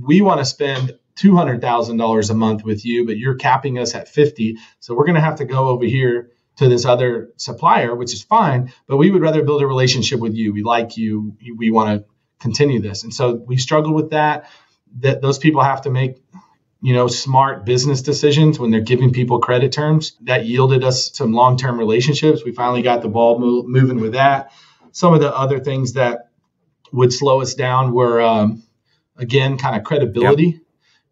[0.00, 3.78] we want to spend two hundred thousand dollars a month with you, but you're capping
[3.78, 4.56] us at fifty.
[4.80, 8.22] So we're going to have to go over here to this other supplier, which is
[8.22, 8.72] fine.
[8.86, 10.52] But we would rather build a relationship with you.
[10.52, 11.36] We like you.
[11.56, 12.06] We want to
[12.40, 14.48] continue this, and so we struggle with that.
[15.00, 16.22] That those people have to make
[16.84, 21.32] you know smart business decisions when they're giving people credit terms that yielded us some
[21.32, 24.52] long-term relationships we finally got the ball mo- moving with that
[24.92, 26.28] some of the other things that
[26.92, 28.62] would slow us down were um,
[29.16, 30.60] again kind of credibility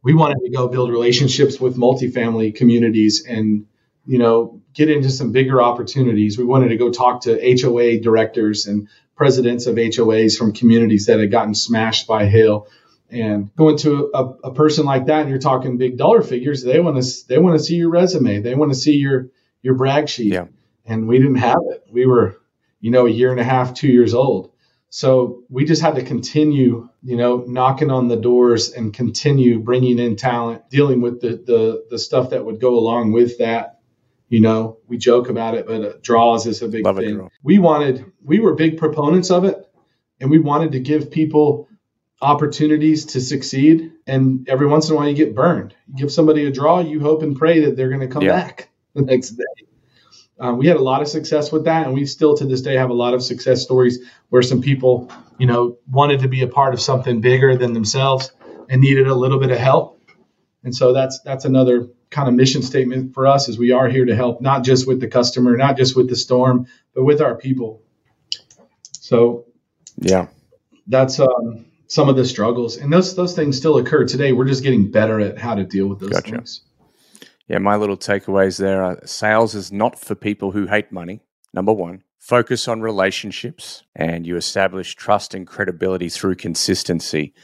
[0.03, 3.67] we wanted to go build relationships with multifamily communities and
[4.05, 6.39] you know get into some bigger opportunities.
[6.39, 11.21] We wanted to go talk to hoa directors and presidents of hoas from communities that
[11.21, 12.69] had gotten smashed by hail.
[13.11, 16.81] And going to a, a person like that and you're talking big dollar figures they
[16.81, 18.41] want to they want to see your resume.
[18.41, 19.29] They want to see your
[19.61, 20.33] your brag sheet.
[20.33, 20.47] Yeah.
[20.87, 21.85] and we didn't have it.
[21.93, 22.39] We were
[22.81, 24.52] you know a year and a half two years old
[24.95, 29.99] so we just had to continue you know knocking on the doors and continue bringing
[29.99, 33.81] in talent dealing with the the, the stuff that would go along with that
[34.29, 37.59] you know we joke about it but uh, draws is a big Love thing we
[37.59, 39.57] wanted we were big proponents of it
[40.21, 41.69] and we wanted to give people
[42.23, 43.93] opportunities to succeed.
[44.07, 45.75] And every once in a while, you get burned.
[45.89, 48.33] You give somebody a draw, you hope and pray that they're going to come Yeah.
[48.33, 49.67] back the next day.
[50.43, 52.75] Um, we had a lot of success with that, and we still to this day
[52.75, 56.49] have a lot of success stories where some people, you know, wanted to be a
[56.49, 58.33] part of something bigger than themselves
[58.69, 60.01] and needed a little bit of help.
[60.65, 64.05] And so that's that's another kind of mission statement for us is we are here
[64.05, 67.37] to help not just with the customer, not just with the storm, but with our
[67.37, 67.81] people.
[68.99, 69.47] So
[69.97, 70.27] Yeah.
[70.89, 74.33] that's um, some of the struggles, and those those things still occur today.
[74.33, 76.33] We're just getting better at how to deal with those Gotcha.
[76.33, 76.63] things.
[77.49, 81.21] Yeah, my little takeaways there are sales is not for people who hate money.
[81.53, 87.35] Number one, focus on relationships and you establish trust and credibility through consistency.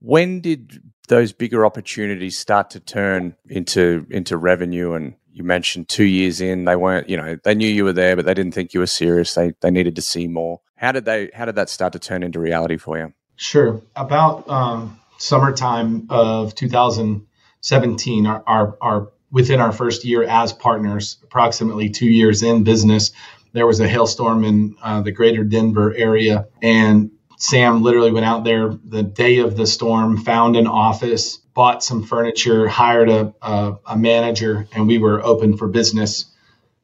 [0.00, 4.92] When did those bigger opportunities start to turn into into revenue?
[4.92, 8.16] And you mentioned two years in they weren't you know they knew you were there
[8.16, 9.34] but they didn't think you were serious.
[9.34, 10.60] They they needed to see more.
[10.76, 13.12] How did they how did that start to turn into reality for you?
[13.36, 13.82] Sure.
[13.94, 21.90] About um, summertime of 2017 our, our, our within our first year as partners approximately
[21.90, 23.12] two years in business
[23.52, 27.10] there was a hailstorm in uh, the greater denver area and
[27.40, 32.02] Sam literally went out there the day of the storm, found an office, bought some
[32.02, 36.24] furniture, hired a, a, a manager, and we were open for business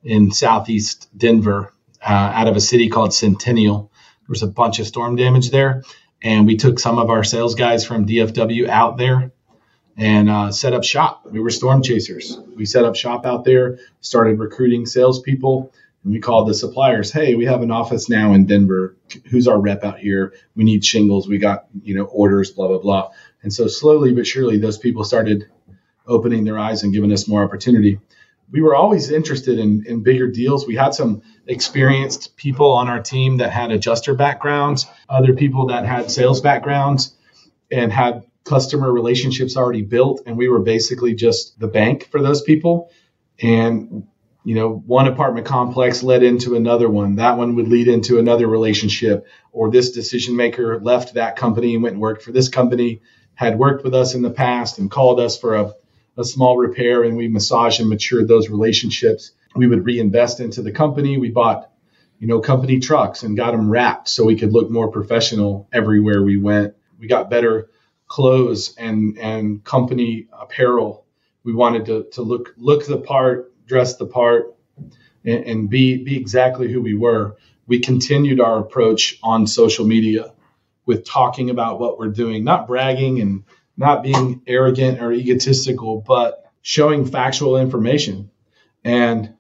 [0.05, 3.91] in southeast Denver uh, out of a city called Centennial.
[4.21, 5.83] There was a bunch of storm damage there.
[6.23, 9.33] And we took some of our sales guys from DFW out there
[9.97, 11.27] and uh, set up shop.
[11.31, 12.39] We were storm chasers.
[12.57, 15.73] We set up shop out there, started recruiting salespeople
[16.05, 18.95] and we called the suppliers, hey, we have an office now in Denver.
[19.31, 20.35] Who's our rep out here?
[20.55, 21.27] We need shingles.
[21.27, 23.11] We got, you know, orders, blah, blah, blah.
[23.43, 25.47] And so slowly but surely those people started
[26.07, 27.99] opening their eyes and giving us more opportunity.
[28.51, 30.67] We were always interested in, in bigger deals.
[30.67, 35.87] We had some experienced people on our team that had adjuster backgrounds, other people that
[35.87, 37.15] had sales backgrounds
[37.71, 40.23] and had customer relationships already built.
[40.27, 42.91] And we were basically just the bank for those people.
[43.41, 44.07] And
[44.45, 47.17] you know, one apartment complex led into another one.
[47.17, 51.83] That one would lead into another relationship, or this decision maker left that company and
[51.83, 53.01] went and worked for this company,
[53.35, 55.73] had worked with us in the past and called us for a,
[56.19, 59.33] a small repair, and we massaged and matured those relationships.
[59.57, 61.17] We would reinvest into the company.
[61.17, 61.71] We bought,
[62.19, 66.23] you know, company trucks and got them wrapped so we could look more professional everywhere
[66.23, 66.75] we went.
[66.99, 67.71] We got better
[68.15, 71.05] clothes and and company apparel.
[71.43, 74.55] We wanted to to look look the part dress the part,
[75.25, 77.37] and, and be be exactly who we were.
[77.67, 80.33] We continued our approach on social media
[80.87, 83.43] with talking about what we're doing, not bragging and
[83.77, 88.31] not being arrogant or egotistical, but showing factual information.
[88.85, 89.35] And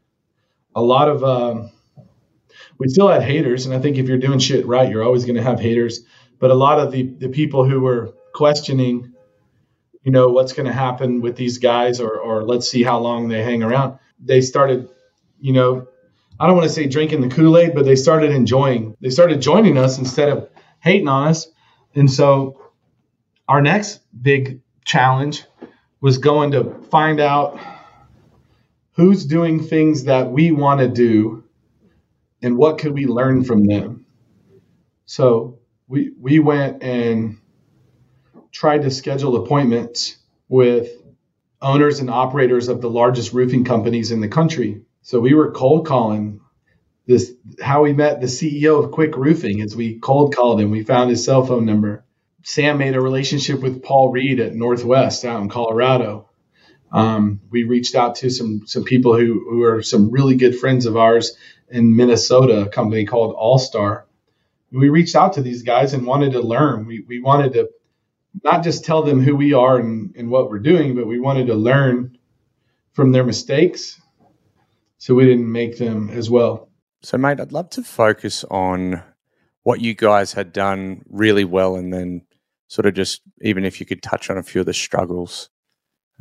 [0.74, 1.70] a lot of um,
[2.78, 5.36] we still had haters, and I think if you're doing shit right, you're always going
[5.36, 6.00] to have haters.
[6.40, 9.14] But a lot of the the people who were questioning,
[10.02, 13.28] you know, what's going to happen with these guys, or or let's see how long
[13.28, 14.88] they hang around they started,
[15.40, 15.86] you know,
[16.38, 18.96] I don't want to say drinking the Kool Aid, but they started enjoying.
[19.00, 20.48] They started joining us instead of
[20.80, 21.48] hating on us.
[21.94, 22.60] And so,
[23.48, 25.44] our next big challenge
[26.00, 27.58] was going to find out
[28.92, 31.44] who's doing things that we want to do
[32.42, 34.06] and what could we learn from them.
[35.06, 37.38] So we we went and
[38.54, 40.16] tried to schedule appointments
[40.48, 40.88] with
[41.60, 44.82] owners and operators of the largest roofing companies in the country.
[45.02, 46.40] So we were cold calling
[47.06, 50.70] this how we met the CEO of Quick Roofing as we cold called him.
[50.70, 52.04] We found his cell phone number.
[52.44, 56.30] Sam made a relationship with Paul Reed at Northwest out in Colorado.
[56.92, 60.86] Um, we reached out to some some people who, who are some really good friends
[60.86, 61.36] of ours
[61.68, 64.06] in Minnesota, a company called All Star.
[64.70, 66.86] We reached out to these guys and wanted to learn.
[66.86, 67.68] We, we wanted to
[68.42, 71.46] not just tell them who we are and, and what we're doing, but we wanted
[71.46, 72.18] to learn
[72.92, 74.00] from their mistakes
[74.98, 76.68] so we didn't make them as well.
[77.02, 79.02] So, mate, I'd love to focus on
[79.62, 82.22] what you guys had done really well and then
[82.68, 85.50] sort of just, even if you could touch on a few of the struggles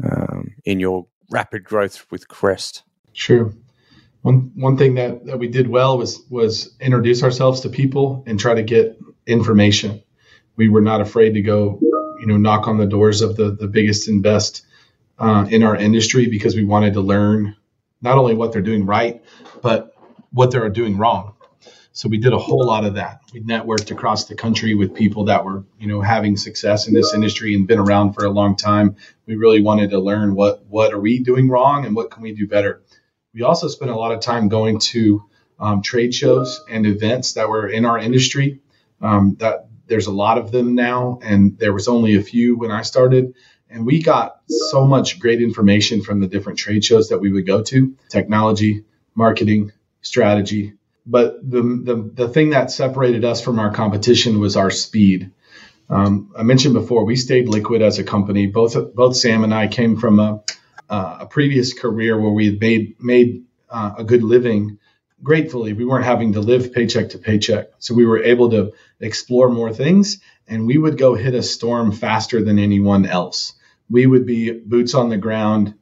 [0.03, 2.83] um, in your rapid growth with Crest.
[3.13, 3.53] Sure.
[4.21, 8.39] One, one thing that, that we did well was was introduce ourselves to people and
[8.39, 8.97] try to get
[9.27, 10.01] information.
[10.55, 11.79] We were not afraid to go
[12.23, 14.65] you know knock on the doors of the the biggest and best
[15.19, 17.53] uh, in our industry because we wanted to learn
[18.01, 19.21] not only what they're doing right
[19.61, 19.93] but
[20.31, 21.35] what they're doing wrong.
[21.91, 23.21] So we did a whole lot of that.
[23.33, 27.13] We networked across the country with people that were you know having success in this
[27.13, 28.95] industry and been around for a long time.
[29.25, 32.33] We really wanted to learn what what are we doing wrong and what can we
[32.33, 32.83] do better.
[33.33, 35.25] We also spent a lot of time going to
[35.59, 38.61] um, trade shows and events that were in our industry
[39.01, 42.71] um, that there's a lot of them now, and there was only a few when
[42.71, 43.35] I started.
[43.69, 47.45] And we got so much great information from the different trade shows that we would
[47.45, 50.73] go to technology, marketing, strategy.
[51.05, 55.29] But the, the, the thing that separated us from our competition was our speed.
[55.91, 58.47] Um, I mentioned before, we stayed liquid as a company.
[58.47, 60.43] Both, both Sam and I came from a,
[60.89, 64.79] uh, a previous career where we had made, made uh, a good living
[65.23, 67.69] gratefully, we weren't having to live paycheck to paycheck.
[67.79, 71.91] So we were able to explore more things and we would go hit a storm
[71.91, 73.53] faster than anyone else.
[73.89, 75.75] We would be boots on the ground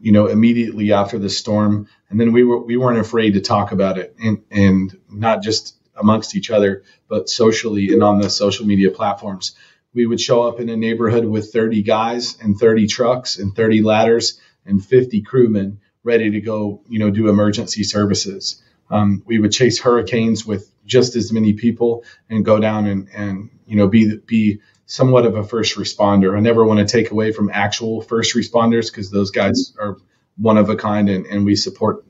[0.00, 1.88] you know, immediately after the storm.
[2.10, 5.76] And then we were we weren't afraid to talk about it, and and not just
[5.96, 9.56] amongst each other, but socially and on the social media platforms.
[9.94, 13.82] We would show up in a neighborhood with 30 guys and 30 trucks and 30
[13.82, 18.62] ladders and 50 crewmen ready to go, you know, do emergency services.
[18.90, 23.50] Um, we would chase hurricanes with just as many people and go down and, and
[23.66, 26.36] you know be be somewhat of a first responder.
[26.36, 29.98] I never want to take away from actual first responders because those guys are
[30.36, 32.04] one of a kind and, and we support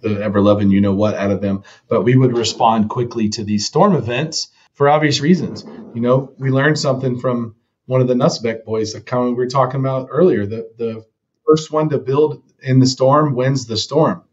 [0.00, 1.62] the ever loving you know what out of them.
[1.88, 5.64] But we would respond quickly to these storm events for obvious reasons.
[5.94, 7.54] You know, we learned something from
[7.86, 10.46] one of the Nussbeck boys, the kind we were talking about earlier.
[10.46, 11.04] The the
[11.46, 14.24] first one to build in the storm wins the storm.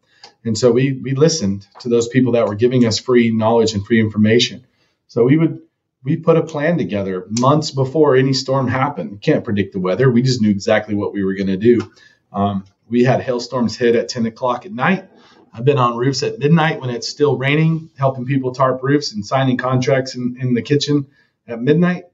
[0.44, 3.86] And so we we listened to those people that were giving us free knowledge and
[3.86, 4.66] free information.
[5.08, 5.62] So we would
[6.04, 9.22] we put a plan together months before any storm happened.
[9.22, 10.10] Can't predict the weather.
[10.10, 11.92] We just knew exactly what we were going to do.
[12.32, 15.10] Um, we had hailstorms hit at 10 o'clock at night.
[15.52, 19.26] I've been on roofs at midnight when it's still raining, helping people tarp roofs and
[19.26, 21.08] signing contracts in, in the kitchen
[21.48, 22.06] at midnight.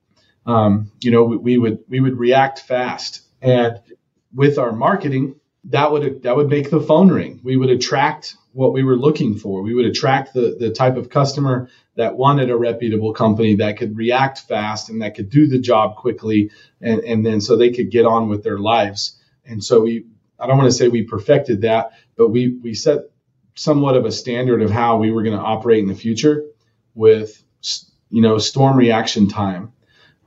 [0.45, 3.79] Um, you know, we, we, would we would react fast, and
[4.33, 7.39] with our marketing, that would that would make the phone ring.
[7.43, 9.61] We would attract what we were looking for.
[9.61, 13.95] We would attract the the type of customer that wanted a reputable company that could
[13.95, 17.91] react fast and that could do the job quickly, and and then so they could
[17.91, 19.19] get on with their lives.
[19.45, 20.05] And so we,
[20.39, 22.99] I don't want to say we perfected that, but we we set
[23.53, 26.45] somewhat of a standard of how we were going to operate in the future
[26.95, 27.43] with
[28.09, 29.73] you know storm reaction time.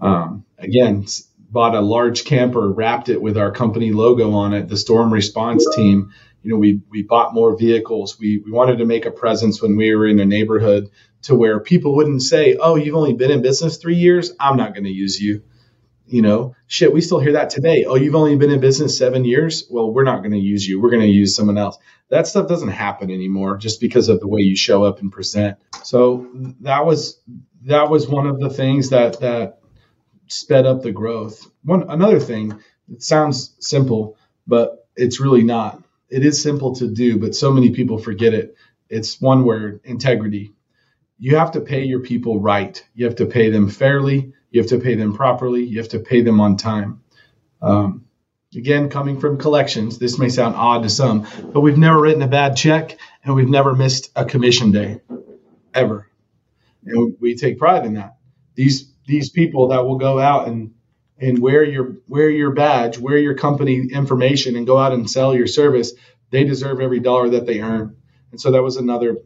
[0.01, 1.07] Um, again,
[1.55, 5.64] bought a large camper, wrapped it with our company logo on it, the storm response
[5.75, 6.12] team.
[6.43, 8.19] You know, we we bought more vehicles.
[8.19, 10.90] We we wanted to make a presence when we were in a neighborhood
[11.23, 14.75] to where people wouldn't say, "Oh, you've only been in business 3 years, I'm not
[14.75, 15.43] going to use you."
[16.07, 17.85] You know, shit, we still hear that today.
[17.88, 19.67] "Oh, you've only been in business 7 years?
[19.71, 20.83] Well, we're not going to use you.
[20.83, 21.79] We're going to use someone else."
[22.11, 25.57] That stuff doesn't happen anymore just because of the way you show up and present.
[25.85, 26.27] So,
[26.61, 27.23] that was
[27.67, 29.61] that was one of the things that that
[30.27, 31.47] sped up the growth.
[31.65, 32.59] One another thing,
[32.93, 35.83] it sounds simple, but it's really not.
[36.09, 38.57] It is simple to do, but so many people forget it.
[38.89, 40.53] It's one word, integrity.
[41.19, 42.83] You have to pay your people right.
[42.95, 44.33] You have to pay them fairly.
[44.51, 45.65] You have to pay them properly.
[45.65, 47.03] You have to pay them on time.
[47.63, 48.05] Um,
[48.55, 52.29] again, coming from collections, this may sound odd to some, but we've never written a
[52.29, 55.01] bad check and we've never missed a commission day,
[55.73, 56.09] ever.
[56.85, 58.17] And we take pride in that.
[58.55, 60.73] These these people that will go out and
[61.19, 65.35] and wear your wear your badge, wear your company information, and go out and sell
[65.35, 65.93] your service.
[66.31, 67.97] They deserve every dollar that they earn.
[68.31, 69.19] And so that was another,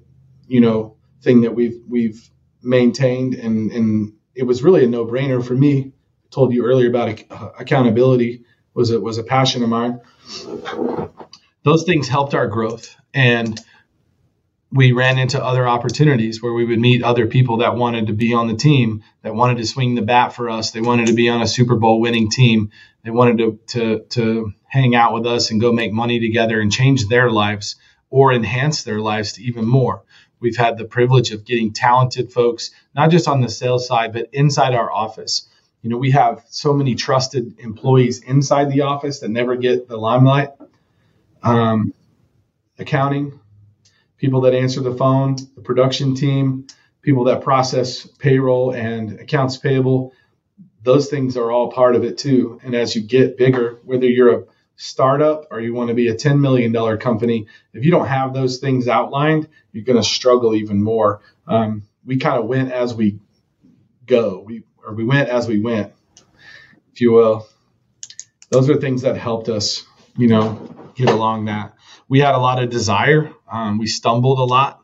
[0.47, 2.29] you know, thing that we've we've
[2.63, 5.93] maintained, and and it was really a no brainer for me.
[6.25, 10.01] I told you earlier about uh, accountability was it was a passion of mine.
[11.65, 13.59] Those things helped our growth, and
[14.71, 18.35] we ran into other opportunities where we would meet other people that wanted to be
[18.35, 20.71] on the team, that wanted to swing the bat for us.
[20.71, 22.71] They wanted to be on a Super Bowl winning team.
[23.03, 26.71] They wanted to, to, to hang out with us and go make money together and
[26.71, 27.77] change their lives
[28.11, 30.03] or enhance their lives to even more.
[30.41, 34.29] We've had the privilege of getting talented folks, not just on the sales side, but
[34.33, 35.49] inside our office.
[35.83, 39.97] You know, we have so many trusted employees inside the office that never get the
[39.97, 40.51] limelight.
[41.43, 41.95] Um,
[42.79, 43.41] accounting,
[44.19, 46.67] people that answer the phone, the production team,
[47.03, 50.13] people that process payroll and accounts payable.
[50.83, 52.61] Those things are all part of it too.
[52.63, 54.45] And as you get bigger, whether you're a
[54.77, 58.59] startup or you want to be a $10 million company, if you don't have those
[58.59, 61.21] things outlined, you're going to struggle even more.
[61.47, 63.19] Um, we kind of went as we
[64.07, 65.93] go, we or we went as we went,
[66.93, 67.47] if you will.
[68.51, 69.85] Those are things that helped us,
[70.17, 71.75] you know, get along that
[72.09, 73.33] we had a lot of desire.
[73.51, 74.83] Um, we stumbled a lot.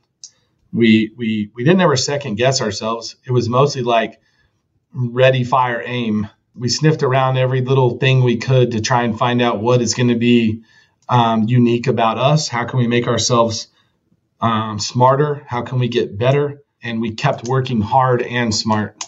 [0.73, 3.17] We we we didn't ever second guess ourselves.
[3.25, 4.21] It was mostly like
[4.93, 6.29] ready, fire, aim.
[6.55, 9.95] We sniffed around every little thing we could to try and find out what is
[9.95, 10.63] going to be
[11.09, 12.49] um, unique about us.
[12.49, 13.69] How can we make ourselves
[14.41, 15.45] um, smarter?
[15.47, 16.63] How can we get better?
[16.83, 19.05] And we kept working hard and smart.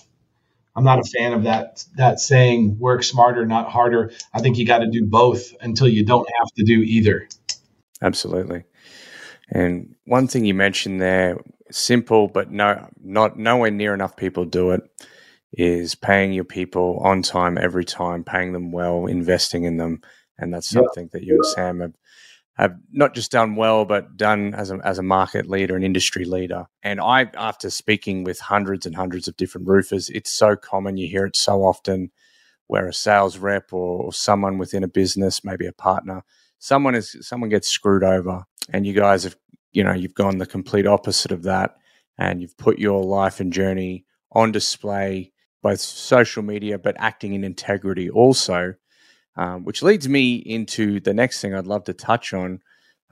[0.74, 4.12] I'm not a fan of that that saying work smarter, not harder.
[4.34, 7.28] I think you got to do both until you don't have to do either.
[8.02, 8.64] Absolutely.
[9.48, 11.38] And one thing you mentioned there,
[11.70, 14.82] simple but no not nowhere near enough people do it,
[15.52, 20.02] is paying your people on time every time, paying them well, investing in them,
[20.38, 21.10] and that's something yeah.
[21.12, 21.94] that you and Sam have,
[22.54, 26.24] have not just done well, but done as a as a market leader, an industry
[26.24, 26.66] leader.
[26.82, 30.96] And I, after speaking with hundreds and hundreds of different roofers, it's so common.
[30.96, 32.10] You hear it so often,
[32.66, 36.22] where a sales rep or, or someone within a business, maybe a partner,
[36.58, 39.36] someone is someone gets screwed over, and you guys have
[39.72, 41.76] you know you've gone the complete opposite of that,
[42.18, 45.32] and you've put your life and journey on display,
[45.62, 48.74] both social media but acting in integrity also.
[49.38, 52.60] Um, which leads me into the next thing I'd love to touch on,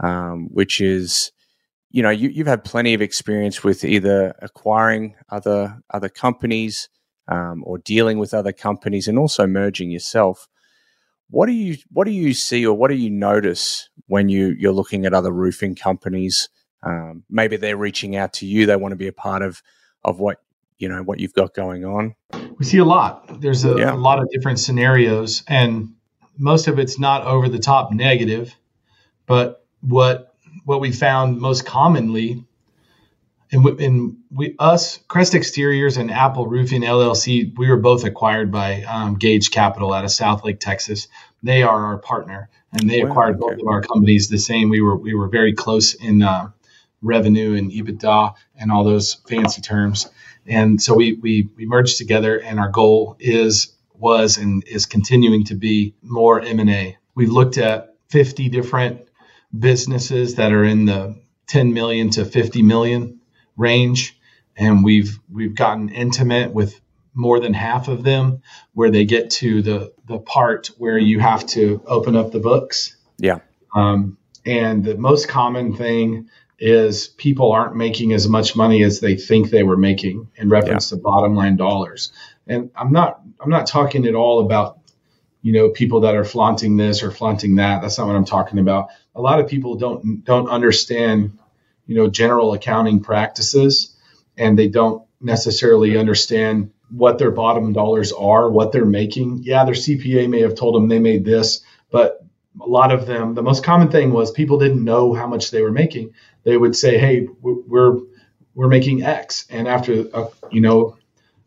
[0.03, 1.33] um, which is
[1.91, 6.89] you know you, have had plenty of experience with either acquiring other other companies
[7.29, 10.49] um, or dealing with other companies and also merging yourself
[11.31, 14.73] what do you what do you see or what do you notice when you you're
[14.73, 16.49] looking at other roofing companies?
[16.83, 19.63] Um, maybe they're reaching out to you they want to be a part of
[20.05, 20.43] of what
[20.79, 22.15] you know what you've got going on?
[22.59, 23.41] We see a lot.
[23.41, 23.95] There's a, yeah.
[23.95, 25.95] a lot of different scenarios and
[26.37, 28.55] most of it's not over the top negative
[29.27, 32.45] but what what we found most commonly
[33.55, 38.83] in, in we us Crest Exteriors and Apple Roofing LLC, we were both acquired by
[38.83, 41.07] um, Gauge Capital out of Southlake, Texas.
[41.43, 43.55] They are our partner, and they wow, acquired okay.
[43.55, 44.71] both of our companies the same.
[44.71, 46.51] We were we were very close in uh,
[47.01, 50.11] revenue and EBITDA and all those fancy terms.
[50.47, 55.45] And so we, we we merged together, and our goal is was and is continuing
[55.45, 56.99] to be more M and A.
[57.15, 59.09] We've looked at 50 different
[59.57, 63.21] businesses that are in the 10 million to 50 million
[63.57, 64.19] range
[64.57, 66.81] and we've we've gotten intimate with
[67.15, 68.43] more than half of them
[68.73, 72.97] where they get to the the part where you have to open up the books.
[73.19, 73.39] Yeah.
[73.75, 76.29] Um, and the most common thing
[76.59, 80.91] is people aren't making as much money as they think they were making in reference
[80.91, 80.97] yeah.
[80.97, 82.13] to bottom line dollars.
[82.47, 84.79] And i'm not i'm not talking at all about
[85.43, 87.83] you know people that are flaunting this or flaunting that.
[87.83, 88.89] That's not what i'm talking about.
[89.15, 91.39] A lot of people don't don't understand
[91.87, 93.97] you know general accounting practices
[94.37, 99.41] and they don't necessarily understand what their bottom dollars are what they're making.
[99.43, 102.25] Yeah their cpa may have told them they made this but
[102.61, 105.63] a lot of them the most common thing was people didn't know how much they
[105.63, 106.13] were making.
[106.45, 107.99] They would say hey we're
[108.55, 109.47] we're making x.
[109.51, 110.97] And after a, you know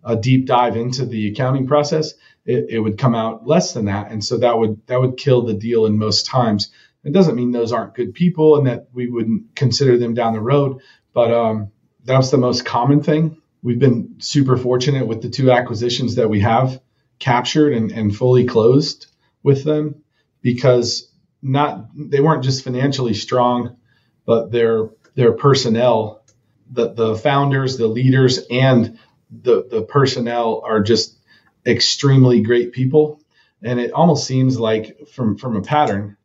[0.03, 2.13] a deep dive into the accounting process
[2.47, 5.41] it, it would come out less than that, and so that would that would kill
[5.43, 6.71] the deal in most times.
[7.03, 10.41] It doesn't mean those aren't good people and that we wouldn't consider them down the
[10.41, 10.81] road,
[11.13, 11.71] but um,
[12.03, 13.37] that's the most common thing.
[13.61, 16.81] We've been super fortunate with the two acquisitions that we have
[17.19, 19.07] captured and, and fully closed
[19.43, 20.03] with them
[20.41, 23.77] because not they weren't just financially strong,
[24.25, 26.23] but their their personnel,
[26.71, 28.99] the the founders, the leaders, and
[29.31, 31.17] the the personnel are just
[31.65, 33.21] extremely great people.
[33.63, 36.17] And it almost seems like from from a pattern,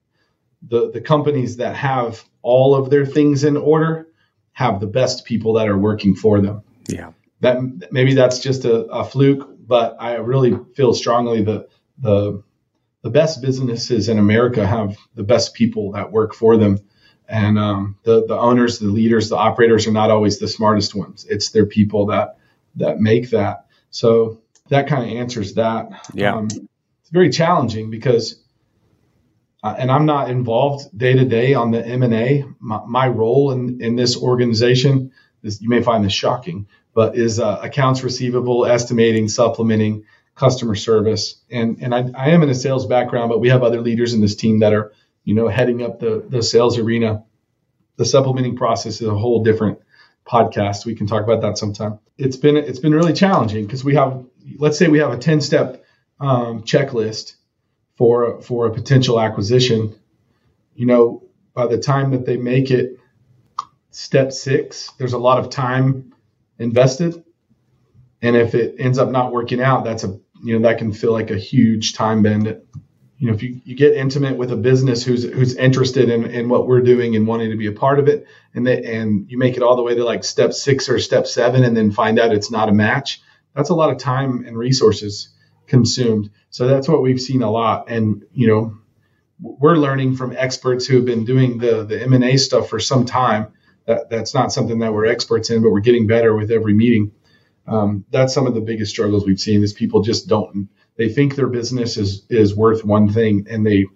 [0.68, 4.08] the the companies that have all of their things in order
[4.52, 6.62] have the best people that are working for them.
[6.88, 7.12] Yeah.
[7.40, 12.42] That maybe that's just a, a fluke, but I really feel strongly that the
[13.02, 16.78] the best businesses in America have the best people that work for them.
[17.28, 21.26] And um, the the owners, the leaders, the operators are not always the smartest ones.
[21.28, 22.36] It's their people that
[22.76, 23.66] that make that.
[23.90, 26.08] So that kind of answers that.
[26.14, 26.34] Yeah.
[26.34, 28.41] Um, it's very challenging because,
[29.62, 32.44] uh, and I'm not involved day to day on the M and A.
[32.60, 38.02] My, role in in this organization you may find this shocking, but is uh, accounts
[38.02, 40.04] receivable, estimating, supplementing,
[40.34, 43.80] customer service, and and I, I am in a sales background, but we have other
[43.80, 44.92] leaders in this team that are
[45.24, 47.24] you know heading up the the sales arena.
[47.96, 49.78] The supplementing process is a whole different
[50.26, 50.86] podcast.
[50.86, 51.98] We can talk about that sometime.
[52.16, 54.24] It's been it's been really challenging because we have
[54.58, 55.84] let's say we have a 10 step
[56.18, 57.34] um, checklist
[57.96, 59.94] for for a potential acquisition.
[60.74, 61.24] You know,
[61.54, 62.98] by the time that they make it
[63.90, 66.14] step six, there's a lot of time
[66.58, 67.24] invested,
[68.20, 71.12] and if it ends up not working out, that's a you know that can feel
[71.12, 72.62] like a huge time bend
[73.22, 76.48] you know, if you, you get intimate with a business who's who's interested in, in
[76.48, 79.38] what we're doing and wanting to be a part of it, and they, and you
[79.38, 82.18] make it all the way to like step six or step seven, and then find
[82.18, 83.22] out it's not a match,
[83.54, 85.28] that's a lot of time and resources
[85.72, 86.30] consumed.
[86.50, 88.76] So that's what we've seen a lot, and you know,
[89.40, 92.78] we're learning from experts who have been doing the the M and A stuff for
[92.78, 93.48] some time.
[93.86, 97.12] That that's not something that we're experts in, but we're getting better with every meeting.
[97.66, 101.34] Um, that's some of the biggest struggles we've seen is people just don't they think
[101.34, 103.86] their business is is worth one thing and they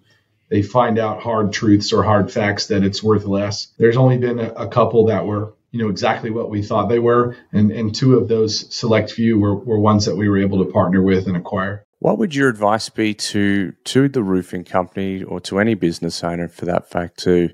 [0.49, 3.67] they find out hard truths or hard facts that it's worth less.
[3.77, 6.97] There's only been a, a couple that were you know exactly what we thought they
[6.97, 10.65] were and and two of those select few were, were ones that we were able
[10.65, 11.83] to partner with and acquire.
[11.99, 16.47] What would your advice be to to the roofing company or to any business owner
[16.47, 17.51] for that fact to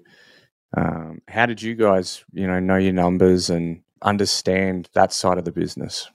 [0.75, 5.43] um, how did you guys you know know your numbers and understand that side of
[5.43, 6.09] the business?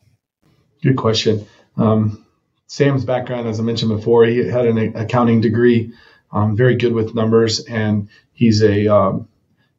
[0.82, 1.46] Good question.
[1.76, 2.24] Um,
[2.68, 5.92] Sam's background, as I mentioned before, he had an accounting degree.
[6.30, 9.28] um, very good with numbers, and he's a um,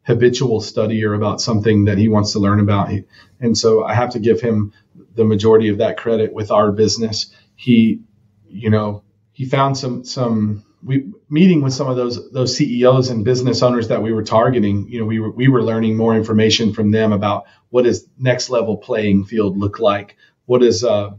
[0.09, 2.91] habitual studier about something that he wants to learn about.
[3.39, 4.73] And so I have to give him
[5.13, 7.31] the majority of that credit with our business.
[7.55, 8.01] He,
[8.47, 9.03] you know,
[9.33, 13.89] he found some some we meeting with some of those those CEOs and business owners
[13.89, 14.89] that we were targeting.
[14.89, 18.49] You know, we were we were learning more information from them about what does next
[18.49, 20.17] level playing field look like.
[20.47, 21.11] What is uh,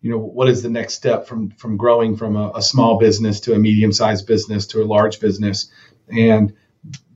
[0.00, 3.38] you know, what is the next step from from growing from a, a small business
[3.40, 5.70] to a medium sized business to a large business,
[6.08, 6.54] and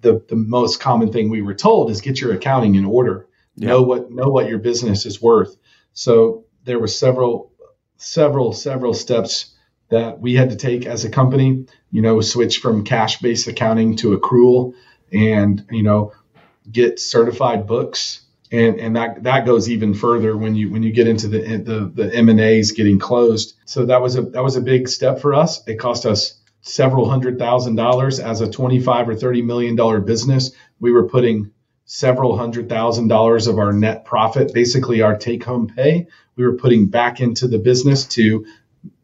[0.07, 3.27] the the most common thing we were told is get your accounting in order.
[3.57, 3.69] Yeah.
[3.69, 5.57] Know what know what your business is worth.
[5.93, 7.53] So there were several
[7.97, 9.55] several several steps
[9.89, 13.97] that we had to take as a company, you know, switch from cash based accounting
[13.97, 14.75] to accrual
[15.13, 16.13] and, you know,
[16.71, 18.23] get certified books.
[18.53, 21.91] And, and that, that goes even further when you when you get into the the,
[21.93, 23.55] the M and A's getting closed.
[23.65, 25.67] So that was a that was a big step for us.
[25.67, 30.51] It cost us several hundred thousand dollars as a 25 or 30 million dollar business.
[30.81, 31.53] We were putting
[31.85, 36.57] several hundred thousand dollars of our net profit, basically our take home pay, we were
[36.57, 38.47] putting back into the business to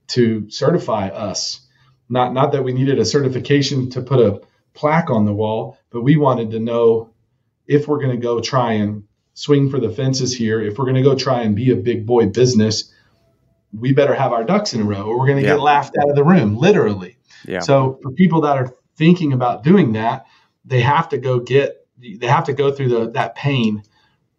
[0.08, 1.60] to certify us.
[2.08, 4.42] Not not that we needed a certification to put a
[4.74, 7.10] plaque on the wall, but we wanted to know
[7.66, 9.04] if we're going to go try and
[9.34, 12.04] swing for the fences here, if we're going to go try and be a big
[12.04, 12.92] boy business,
[13.72, 15.54] we better have our ducks in a row or we're going to yeah.
[15.54, 17.16] get laughed out of the room, literally.
[17.46, 17.60] Yeah.
[17.60, 20.26] So for people that are thinking about doing that,
[20.64, 23.82] they have to go get they have to go through the that pain.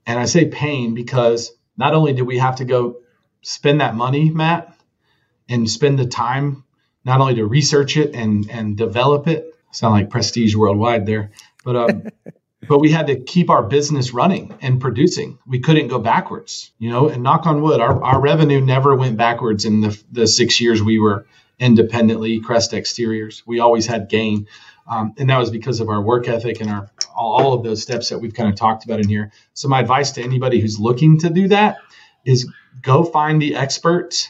[0.05, 2.97] And I say pain because not only do we have to go
[3.41, 4.75] spend that money, Matt,
[5.49, 6.63] and spend the time
[7.05, 9.49] not only to research it and and develop it.
[9.71, 11.31] Sound like prestige worldwide there,
[11.65, 12.03] but um,
[12.67, 15.39] but we had to keep our business running and producing.
[15.47, 17.09] We couldn't go backwards, you know.
[17.09, 20.81] And knock on wood, our, our revenue never went backwards in the the six years
[20.81, 21.25] we were
[21.63, 23.41] independently Crest Exteriors.
[23.47, 24.47] We always had gain,
[24.85, 28.09] um, and that was because of our work ethic and our all, of those steps
[28.09, 29.31] that we've kind of talked about in here.
[29.53, 31.77] So my advice to anybody who's looking to do that
[32.25, 32.51] is
[32.81, 34.29] go find the experts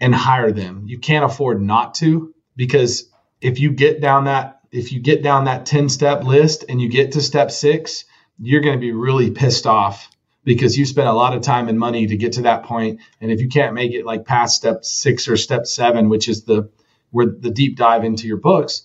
[0.00, 0.84] and hire them.
[0.86, 3.10] You can't afford not to because
[3.40, 6.88] if you get down that if you get down that 10 step list and you
[6.88, 8.04] get to step 6,
[8.38, 10.08] you're going to be really pissed off
[10.44, 13.30] because you spent a lot of time and money to get to that point and
[13.30, 16.70] if you can't make it like past step 6 or step 7, which is the
[17.10, 18.82] where the deep dive into your books,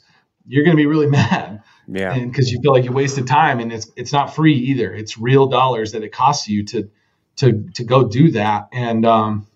[0.47, 1.63] you're going to be really mad.
[1.87, 2.17] Yeah.
[2.17, 4.93] Because you feel like you wasted time and it's it's not free either.
[4.93, 6.89] It's real dollars that it costs you to
[7.37, 8.69] to to go do that.
[8.73, 9.47] And um,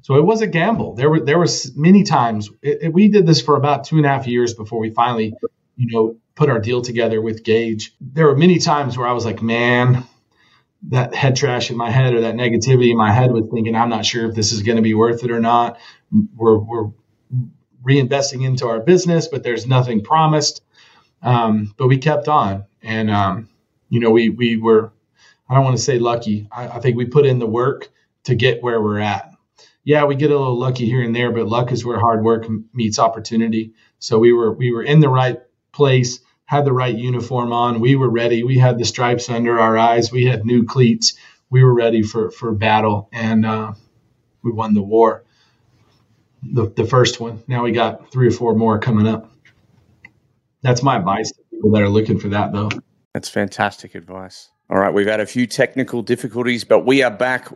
[0.00, 0.94] so it was a gamble.
[0.94, 4.04] There were there was many times it, it, we did this for about two and
[4.04, 5.34] a half years before we finally,
[5.76, 7.94] you know, put our deal together with Gauge.
[8.00, 10.04] There were many times where I was like, man,
[10.88, 13.88] that head trash in my head or that negativity in my head was thinking, I'm
[13.88, 15.78] not sure if this is going to be worth it or not.
[16.34, 16.90] We're we're
[17.86, 20.62] reinvesting into our business, but there's nothing promised.
[21.22, 23.48] Um, but we kept on, and um,
[23.88, 24.92] you know, we we were
[25.48, 26.48] I don't want to say lucky.
[26.50, 27.90] I, I think we put in the work
[28.24, 29.34] to get where we're at.
[29.84, 32.46] Yeah, we get a little lucky here and there, but luck is where hard work
[32.72, 33.74] meets opportunity.
[33.98, 35.38] So we were we were in the right
[35.72, 36.20] place,
[36.52, 37.80] had the right uniform on.
[37.80, 38.42] We were ready.
[38.42, 40.12] We had the stripes under our eyes.
[40.12, 41.14] We had new cleats.
[41.48, 43.72] We were ready for for battle, and uh,
[44.42, 45.24] we won the war.
[46.42, 47.42] The the first one.
[47.48, 49.32] Now we got three or four more coming up.
[50.60, 52.68] That's my advice to people that are looking for that, though.
[53.14, 54.50] That's fantastic advice.
[54.68, 57.48] All right, we've had a few technical difficulties, but we are back.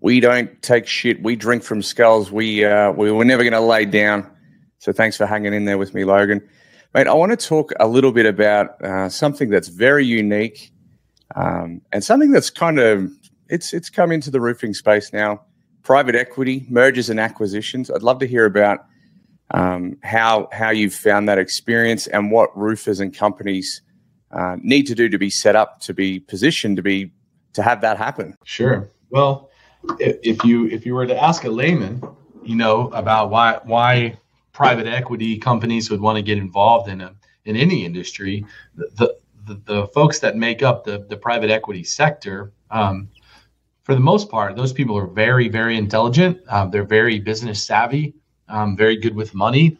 [0.00, 1.20] We don't take shit.
[1.20, 2.30] We drink from skulls.
[2.30, 4.30] We uh, we were never going to lay down.
[4.78, 6.48] So thanks for hanging in there with me, Logan.
[6.94, 10.70] Mate, I want to talk a little bit about uh, something that's very unique
[11.34, 13.10] um, and something that's kind of
[13.48, 15.40] it's it's come into the roofing space now.
[15.82, 17.90] Private equity mergers and acquisitions.
[17.90, 18.86] I'd love to hear about
[19.50, 23.82] um, how how you've found that experience and what roofers and companies
[24.30, 27.10] uh, need to do to be set up to be positioned to be
[27.54, 28.36] to have that happen?
[28.44, 28.88] Sure.
[29.10, 29.50] Well,
[29.98, 32.02] if you if you were to ask a layman,
[32.44, 34.16] you know about why why
[34.54, 39.14] private equity companies would want to get involved in a in any industry, the
[39.46, 42.52] the, the folks that make up the the private equity sector.
[42.70, 43.10] Um,
[43.82, 46.40] for the most part, those people are very, very intelligent.
[46.48, 48.14] Um, they're very business savvy,
[48.48, 49.76] um, very good with money.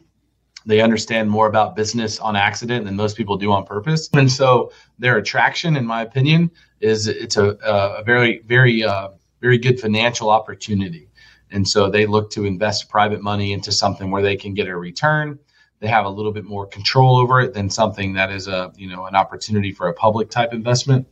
[0.67, 4.07] They understand more about business on accident than most people do on purpose.
[4.13, 6.51] And so their attraction, in my opinion,
[6.81, 9.09] is it's a, a very, very, uh,
[9.41, 11.09] very good financial opportunity.
[11.55, 14.75] And so they look to invest private money into something where they can get a
[14.75, 15.39] return.
[15.79, 18.89] They have a little bit more control over it than something that is a, you
[18.89, 21.07] know, an opportunity for a public type investment.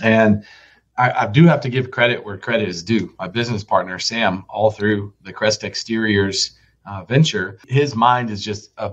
[0.00, 0.44] And
[0.96, 3.12] I, I, do have to give credit where credit is due.
[3.18, 6.52] My business partner, Sam, all through the Crest Exteriors
[6.84, 8.92] uh, venture, his mind is just a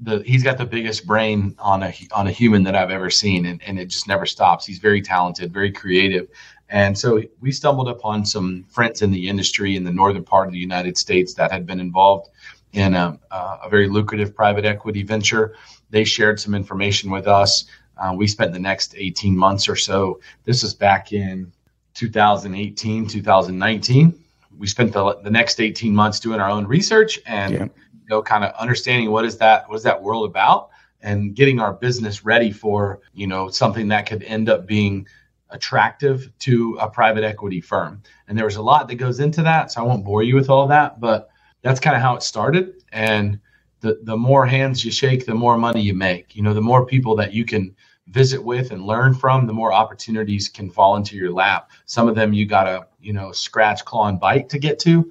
[0.00, 3.46] the he's got the biggest brain on a on a human that I've ever seen,
[3.46, 4.64] and, and it just never stops.
[4.64, 6.28] He's very talented, very creative,
[6.70, 10.52] and so we stumbled upon some friends in the industry in the northern part of
[10.52, 12.30] the United States that had been involved
[12.72, 15.54] in a, a very lucrative private equity venture.
[15.90, 17.64] They shared some information with us.
[17.98, 20.20] Uh, we spent the next 18 months or so.
[20.44, 21.52] This was back in
[21.94, 24.24] 2018, 2019.
[24.56, 27.66] We spent the, the next 18 months doing our own research and yeah
[28.10, 31.72] know, kind of understanding what is that, what is that world about, and getting our
[31.72, 35.06] business ready for, you know, something that could end up being
[35.52, 38.02] attractive to a private equity firm.
[38.28, 40.50] And there was a lot that goes into that, so I won't bore you with
[40.50, 41.30] all that, but
[41.62, 42.82] that's kind of how it started.
[42.92, 43.40] And
[43.80, 46.36] the the more hands you shake, the more money you make.
[46.36, 47.74] You know, the more people that you can
[48.08, 51.70] visit with and learn from, the more opportunities can fall into your lap.
[51.86, 55.10] Some of them you gotta, you know, scratch, claw, and bite to get to.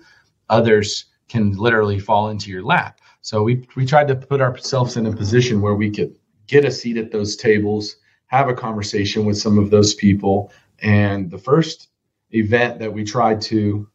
[0.50, 3.00] Others can literally fall into your lap.
[3.22, 6.16] So we we tried to put ourselves in a position where we could
[6.48, 7.98] get a seat at those tables,
[8.30, 10.52] have a conversation with some of those people.
[10.82, 11.90] And the first
[12.32, 13.88] event that we tried to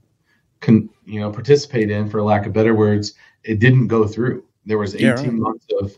[0.61, 4.45] con, you know participate in, for lack of better words, it didn't go through.
[4.67, 5.33] There was 18 yeah, right.
[5.33, 5.97] months of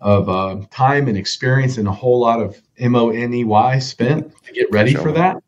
[0.00, 3.78] of uh, time and experience and a whole lot of M O N E Y
[3.78, 5.02] spent to get ready sure.
[5.02, 5.42] for that.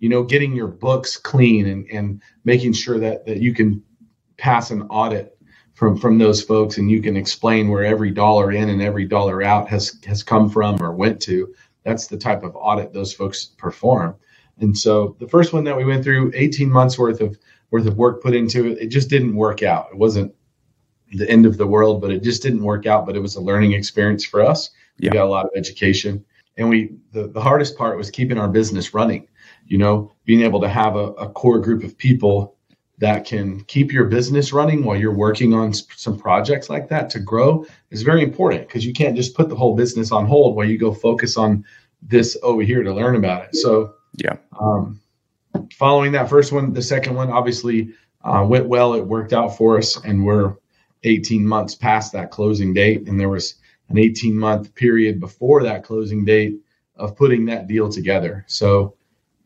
[0.00, 3.82] You know, getting your books clean and, and making sure that that you can
[4.38, 5.38] pass an audit
[5.74, 9.42] from from those folks and you can explain where every dollar in and every dollar
[9.42, 13.44] out has has come from or went to that's the type of audit those folks
[13.44, 14.16] perform.
[14.58, 17.38] And so the first one that we went through 18 months worth of
[17.70, 19.88] worth of work put into it it just didn't work out.
[19.92, 20.34] It wasn't
[21.12, 23.40] the end of the world but it just didn't work out but it was a
[23.40, 24.70] learning experience for us.
[24.98, 25.10] Yeah.
[25.10, 26.24] we got a lot of education.
[26.58, 29.28] And we the, the hardest part was keeping our business running
[29.66, 32.56] you know being able to have a, a core group of people
[33.02, 37.18] that can keep your business running while you're working on some projects like that to
[37.18, 40.64] grow is very important because you can't just put the whole business on hold while
[40.64, 41.64] you go focus on
[42.00, 43.56] this over here to learn about it.
[43.56, 44.36] So, yeah.
[44.60, 45.00] Um,
[45.72, 47.92] following that first one, the second one obviously
[48.22, 48.94] uh, went well.
[48.94, 50.54] It worked out for us, and we're
[51.02, 53.08] 18 months past that closing date.
[53.08, 53.56] And there was
[53.88, 56.54] an 18 month period before that closing date
[56.94, 58.44] of putting that deal together.
[58.46, 58.94] So,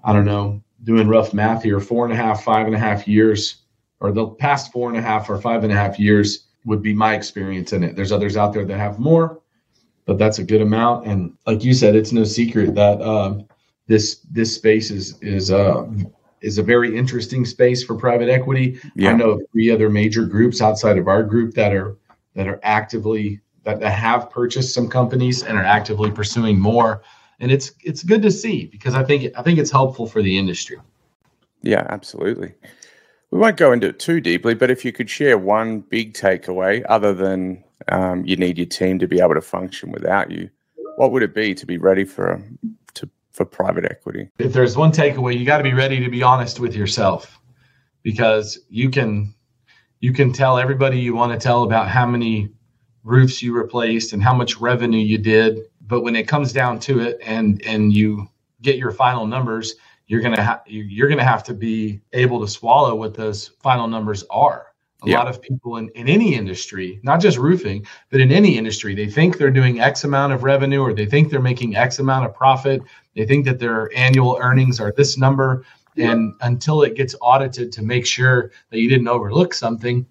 [0.04, 3.06] I don't know, doing rough math here, four and a half, five and a half
[3.08, 3.62] years,
[4.00, 6.94] or the past four and a half or five and a half years would be
[6.94, 7.96] my experience in it.
[7.96, 9.42] There's others out there that have more,
[10.04, 11.06] but that's a good amount.
[11.06, 13.46] And like you said, it's no secret that um,
[13.88, 15.86] this this space is is uh,
[16.40, 18.78] is a very interesting space for private equity.
[18.94, 19.10] Yeah.
[19.10, 21.96] I know three other major groups outside of our group that are
[22.34, 27.02] that are actively that, that have purchased some companies and are actively pursuing more
[27.40, 30.38] and it's it's good to see because I think I think it's helpful for the
[30.38, 30.78] industry.
[31.62, 32.54] Yeah, absolutely.
[33.30, 36.84] We won't go into it too deeply, but if you could share one big takeaway,
[36.88, 40.48] other than um, you need your team to be able to function without you,
[40.96, 42.42] what would it be to be ready for
[42.94, 44.30] to for private equity?
[44.38, 47.38] If there's one takeaway, you got to be ready to be honest with yourself,
[48.02, 49.34] because you can
[50.00, 52.50] you can tell everybody you want to tell about how many
[53.02, 57.00] roofs you replaced and how much revenue you did but when it comes down to
[57.00, 58.28] it and and you
[58.62, 59.74] get your final numbers
[60.06, 64.24] you're gonna have you're gonna have to be able to swallow what those final numbers
[64.30, 64.66] are.
[65.02, 65.18] A yeah.
[65.18, 69.08] lot of people in, in any industry not just roofing but in any industry they
[69.08, 72.34] think they're doing x amount of revenue or they think they're making x amount of
[72.34, 72.82] profit.
[73.14, 75.64] They think that their annual earnings are this number.
[75.98, 80.06] And until it gets audited to make sure that you didn't overlook something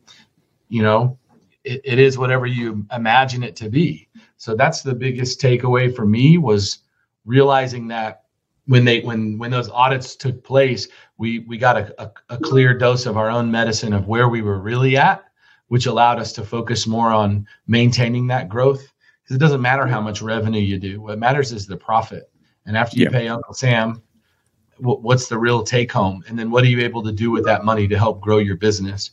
[0.69, 1.17] you know
[1.63, 4.04] it, it is whatever you imagine it to be
[4.45, 6.83] so that's the biggest takeaway for me was
[7.25, 8.25] realizing that
[8.67, 10.87] when they when when those audits took place,
[11.17, 14.43] we we got a, a, a clear dose of our own medicine of where we
[14.43, 15.23] were really at,
[15.69, 18.87] which allowed us to focus more on maintaining that growth.
[19.23, 22.29] Because it doesn't matter how much revenue you do; what matters is the profit.
[22.67, 23.17] And after you yeah.
[23.17, 24.03] pay Uncle Sam,
[24.77, 26.23] what's the real take home?
[26.27, 28.57] And then what are you able to do with that money to help grow your
[28.57, 29.09] business?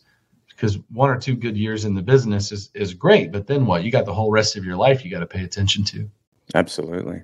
[0.62, 3.82] Because one or two good years in the business is is great, but then what?
[3.82, 6.08] You got the whole rest of your life you got to pay attention to.
[6.54, 7.22] Absolutely,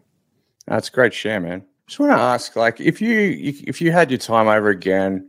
[0.66, 1.64] that's great share, man.
[1.86, 5.28] Just want to ask, like, if you if you had your time over again,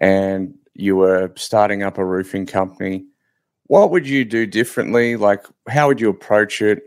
[0.00, 3.04] and you were starting up a roofing company,
[3.64, 5.16] what would you do differently?
[5.16, 6.84] Like, how would you approach it,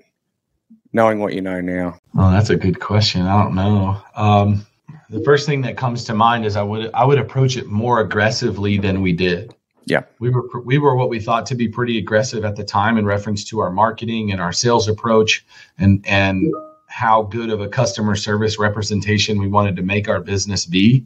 [0.93, 1.99] knowing what you know now?
[2.17, 3.23] Oh, that's a good question.
[3.23, 4.01] I don't know.
[4.15, 4.65] Um,
[5.09, 7.99] the first thing that comes to mind is I would I would approach it more
[7.99, 9.53] aggressively than we did.
[9.85, 12.97] Yeah, we were we were what we thought to be pretty aggressive at the time
[12.97, 15.45] in reference to our marketing and our sales approach
[15.77, 16.53] and and
[16.87, 21.05] how good of a customer service representation we wanted to make our business be.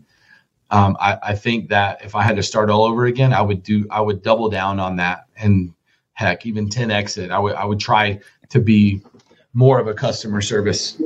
[0.72, 3.64] Um, I, I think that if I had to start all over again, I would
[3.64, 5.74] do I would double down on that and
[6.14, 7.32] heck even 10 exit.
[7.32, 8.20] I would I would try
[8.50, 9.02] to be
[9.54, 11.02] more of a customer service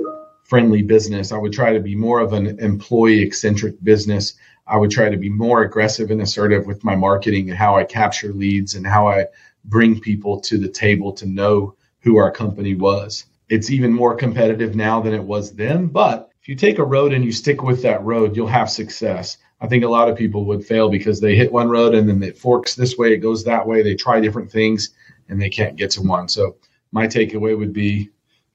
[0.50, 1.32] friendly business.
[1.32, 4.34] I would try to be more of an employee eccentric business.
[4.66, 7.84] I would try to be more aggressive and assertive with my marketing and how I
[7.84, 9.28] capture leads and how I
[9.66, 13.26] bring people to the table to know who our company was.
[13.50, 17.14] It's even more competitive now than it was then, but if you take a road
[17.14, 19.38] and you stick with that road, you'll have success.
[19.62, 22.24] I think a lot of people would fail because they hit one road and then
[22.24, 23.84] it forks this way, it goes that way.
[23.84, 24.90] They try different things
[25.28, 26.28] and they can't get to one.
[26.28, 26.56] So
[26.92, 28.10] my takeaway would be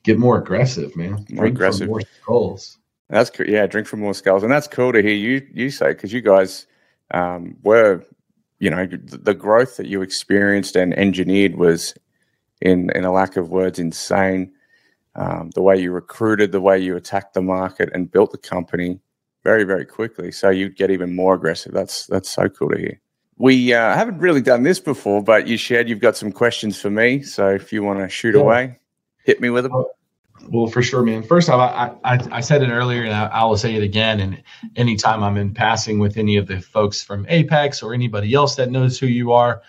[0.04, 1.26] get more aggressive, man.
[1.30, 1.88] More aggressive.
[1.88, 2.78] More skulls.
[3.10, 3.46] That's cool.
[3.46, 6.20] Yeah, drink from more skulls, and that's cool to hear you you say because you
[6.20, 6.66] guys
[7.10, 8.04] um, were,
[8.60, 11.94] you know, the growth that you experienced and engineered was,
[12.60, 14.52] in in a lack of words, insane.
[15.16, 18.98] Um, the way you recruited, the way you attacked the market and built the company
[19.44, 21.72] very very quickly, so you'd get even more aggressive.
[21.72, 23.00] That's that's so cool to hear.
[23.36, 26.88] We uh, haven't really done this before, but you shared you've got some questions for
[26.88, 27.22] me.
[27.22, 28.40] So if you want to shoot yeah.
[28.40, 28.78] away,
[29.24, 29.84] hit me with them.
[30.48, 31.22] Well, for sure, man.
[31.22, 31.60] First off,
[32.04, 34.20] I, I, I said it earlier and I, I, will say it again.
[34.20, 34.42] And
[34.76, 38.70] anytime I'm in passing with any of the folks from Apex or anybody else that
[38.70, 39.62] knows who you are,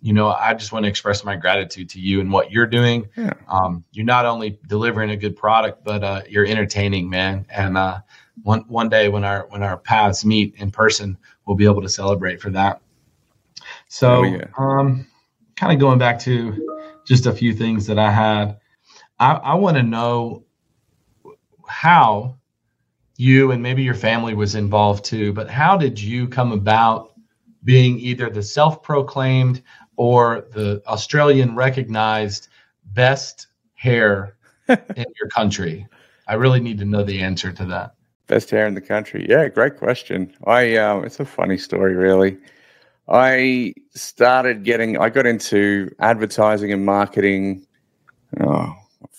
[0.00, 3.08] you know, I just want to express my gratitude to you and what you're doing.
[3.16, 3.32] Yeah.
[3.48, 7.46] Um, you're not only delivering a good product, but uh, you're entertaining, man.
[7.50, 8.00] And uh,
[8.42, 11.88] one one day when our when our paths meet in person, we'll be able to
[11.88, 12.80] celebrate for that.
[13.88, 15.06] So, oh, um,
[15.56, 18.60] kind of going back to just a few things that I had.
[19.20, 20.44] I, I want to know
[21.66, 22.36] how
[23.16, 27.12] you and maybe your family was involved too, but how did you come about
[27.64, 29.62] being either the self proclaimed
[29.96, 32.48] or the Australian recognized
[32.94, 34.36] best hair
[34.68, 35.86] in your country?
[36.28, 37.94] I really need to know the answer to that.
[38.28, 39.26] Best hair in the country.
[39.28, 40.34] Yeah, great question.
[40.46, 42.36] I um, it's a funny story, really.
[43.08, 44.98] I started getting.
[44.98, 47.66] I got into advertising and marketing.
[48.40, 48.74] Oh,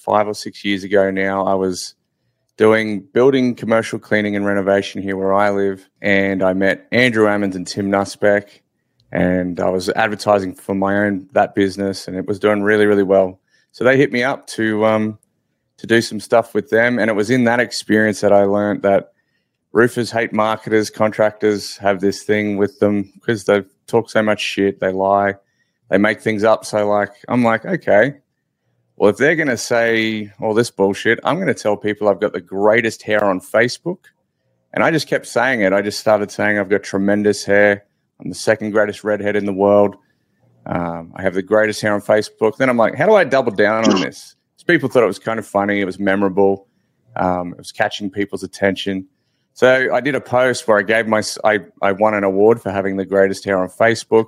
[0.10, 1.94] five or six years ago now, I was
[2.58, 5.88] doing building commercial cleaning and renovation here where I live.
[6.02, 8.62] And I met Andrew Ammons and Tim Nussbeck.
[9.12, 13.04] And I was advertising for my own that business and it was doing really, really
[13.04, 13.40] well.
[13.72, 15.20] So they hit me up to um,
[15.78, 16.98] to do some stuff with them.
[16.98, 19.14] And it was in that experience that I learned that
[19.74, 24.80] roofers hate marketers, contractors have this thing with them because they talk so much shit,
[24.80, 25.36] they lie,
[25.92, 26.66] they make things up.
[26.66, 28.16] So like I'm like, okay,
[29.00, 32.20] well, if they're going to say all this bullshit, I'm going to tell people I've
[32.20, 34.00] got the greatest hair on Facebook.
[34.74, 35.72] And I just kept saying it.
[35.72, 37.86] I just started saying I've got tremendous hair.
[38.20, 39.96] I'm the second greatest redhead in the world.
[40.66, 42.58] Um, I have the greatest hair on Facebook.
[42.58, 44.36] Then I'm like, how do I double down on this?
[44.68, 45.80] People thought it was kind of funny.
[45.80, 46.68] It was memorable.
[47.16, 49.08] Um, it was catching people's attention.
[49.54, 52.70] So I did a post where I gave my I, I won an award for
[52.70, 54.28] having the greatest hair on Facebook.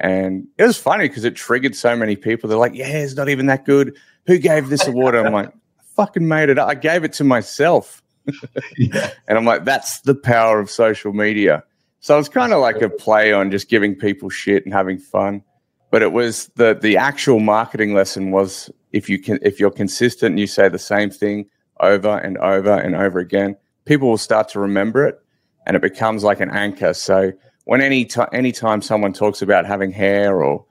[0.00, 2.48] And it was funny because it triggered so many people.
[2.48, 3.96] They're like, yeah, it's not even that good.
[4.26, 5.14] Who gave this award?
[5.14, 6.68] I'm like, I fucking made it up.
[6.68, 8.02] I gave it to myself.
[8.76, 9.10] yeah.
[9.28, 11.62] And I'm like, that's the power of social media.
[12.00, 15.42] So it's kind of like a play on just giving people shit and having fun.
[15.90, 20.32] But it was the the actual marketing lesson was if you can if you're consistent
[20.32, 21.46] and you say the same thing
[21.80, 25.20] over and over and over again, people will start to remember it
[25.66, 26.94] and it becomes like an anchor.
[26.94, 27.32] So
[27.66, 30.64] when any t- anytime someone talks about having hair or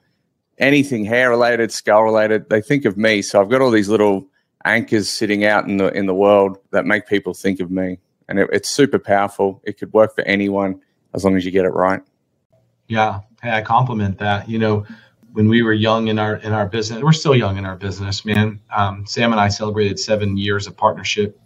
[0.58, 3.22] anything hair related, skull related, they think of me.
[3.22, 4.26] So I've got all these little
[4.64, 8.38] anchors sitting out in the in the world that make people think of me, and
[8.38, 9.60] it, it's super powerful.
[9.64, 10.80] It could work for anyone
[11.14, 12.00] as long as you get it right.
[12.88, 14.48] Yeah, hey, I compliment that.
[14.48, 14.86] You know,
[15.32, 18.24] when we were young in our in our business, we're still young in our business,
[18.24, 18.58] man.
[18.74, 21.38] Um, Sam and I celebrated seven years of partnership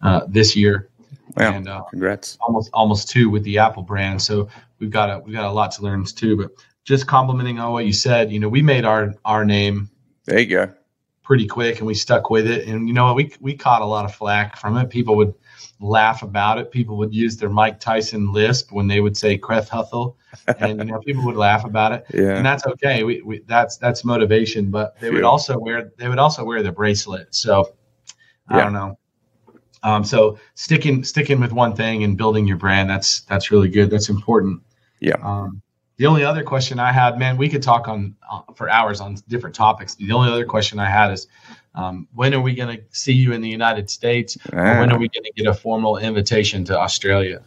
[0.00, 0.88] uh, this year.
[1.36, 2.38] Wow, and uh, congrats!
[2.40, 4.22] Almost almost two with the Apple brand.
[4.22, 4.48] So
[4.82, 6.36] we've got a we've got a lot to learn too.
[6.36, 6.50] But
[6.84, 9.88] just complimenting on what you said, you know, we made our our name.
[10.26, 10.74] There you go.
[11.22, 12.66] Pretty quick, and we stuck with it.
[12.66, 14.90] And you know, we we caught a lot of flack from it.
[14.90, 15.32] People would
[15.80, 16.72] laugh about it.
[16.72, 20.16] People would use their Mike Tyson lisp when they would say Kreth Huthel,
[20.58, 22.04] and you know, people would laugh about it.
[22.12, 22.36] Yeah.
[22.36, 23.04] and that's okay.
[23.04, 24.70] We, we that's that's motivation.
[24.72, 27.34] But they would also wear they would also wear the bracelet.
[27.34, 27.72] So
[28.48, 28.98] I don't know.
[29.84, 33.90] Um, so sticking sticking with one thing and building your brand that's that's really good.
[33.90, 34.62] That's important.
[35.02, 35.16] Yeah.
[35.22, 35.60] Um,
[35.98, 39.16] the only other question I had, man, we could talk on uh, for hours on
[39.28, 39.94] different topics.
[39.96, 41.26] The only other question I had is,
[41.74, 44.38] um, when are we going to see you in the United States?
[44.52, 44.80] Ah.
[44.80, 47.42] when are we going to get a formal invitation to Australia?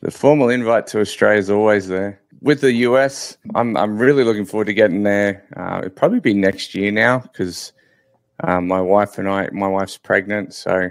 [0.00, 2.20] The formal invite to Australia is always there.
[2.40, 5.44] With the US, I'm I'm really looking forward to getting there.
[5.56, 7.72] Uh, it'll probably be next year now because
[8.42, 10.90] um, my wife and I, my wife's pregnant, so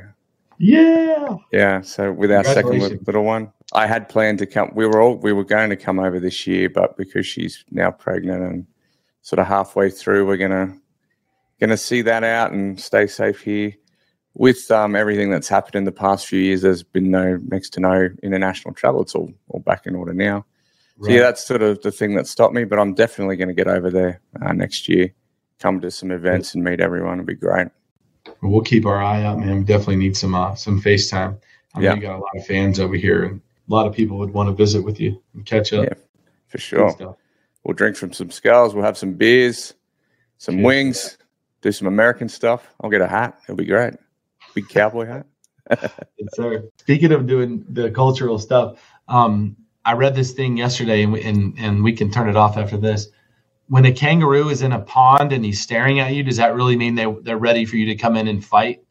[0.58, 1.36] yeah.
[1.52, 1.82] Yeah.
[1.82, 4.72] So with our second little one, I had planned to come.
[4.74, 7.92] We were all we were going to come over this year, but because she's now
[7.92, 8.68] pregnant and
[9.22, 10.78] sort of halfway through, we're gonna
[11.62, 13.74] going to see that out and stay safe here.
[14.34, 17.82] With um, everything that's happened in the past few years, there's been no next to
[17.82, 19.02] no international travel.
[19.02, 20.46] It's all, all back in order now.
[21.02, 22.64] So yeah, that's sort of the thing that stopped me.
[22.64, 25.14] But I'm definitely going to get over there uh, next year,
[25.60, 27.20] come to some events and meet everyone.
[27.20, 27.68] It'll be great.
[28.42, 29.60] We'll keep our eye out, man.
[29.60, 31.38] We definitely need some uh, some FaceTime.
[31.76, 31.96] I mean, yeah.
[31.96, 33.42] you got a lot of fans over here, and
[33.72, 35.86] a lot of people would want to visit with you and catch up.
[35.86, 35.94] Yeah,
[36.48, 37.16] for sure.
[37.64, 38.74] We'll drink from some skulls.
[38.74, 39.74] We'll have some beers,
[40.40, 40.66] some yeah.
[40.66, 41.18] wings,
[41.62, 42.68] do some American stuff.
[42.82, 43.40] I'll get a hat.
[43.44, 43.94] It'll be great.
[44.54, 45.26] Big cowboy hat.
[45.70, 46.64] yes, sir.
[46.78, 49.56] Speaking of doing the cultural stuff, um,
[49.86, 52.78] I read this thing yesterday, and, we, and and we can turn it off after
[52.78, 53.08] this.
[53.68, 56.76] When a kangaroo is in a pond and he's staring at you, does that really
[56.76, 58.84] mean they they're ready for you to come in and fight?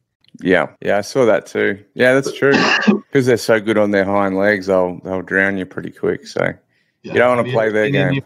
[0.42, 1.84] Yeah, yeah, I saw that too.
[1.94, 2.52] Yeah, that's true.
[3.10, 6.28] Because they're so good on their hind legs, they'll they'll drown you pretty quick.
[6.28, 6.54] So
[7.02, 7.12] yeah.
[7.12, 8.06] you don't want to play their game.
[8.06, 8.22] Any,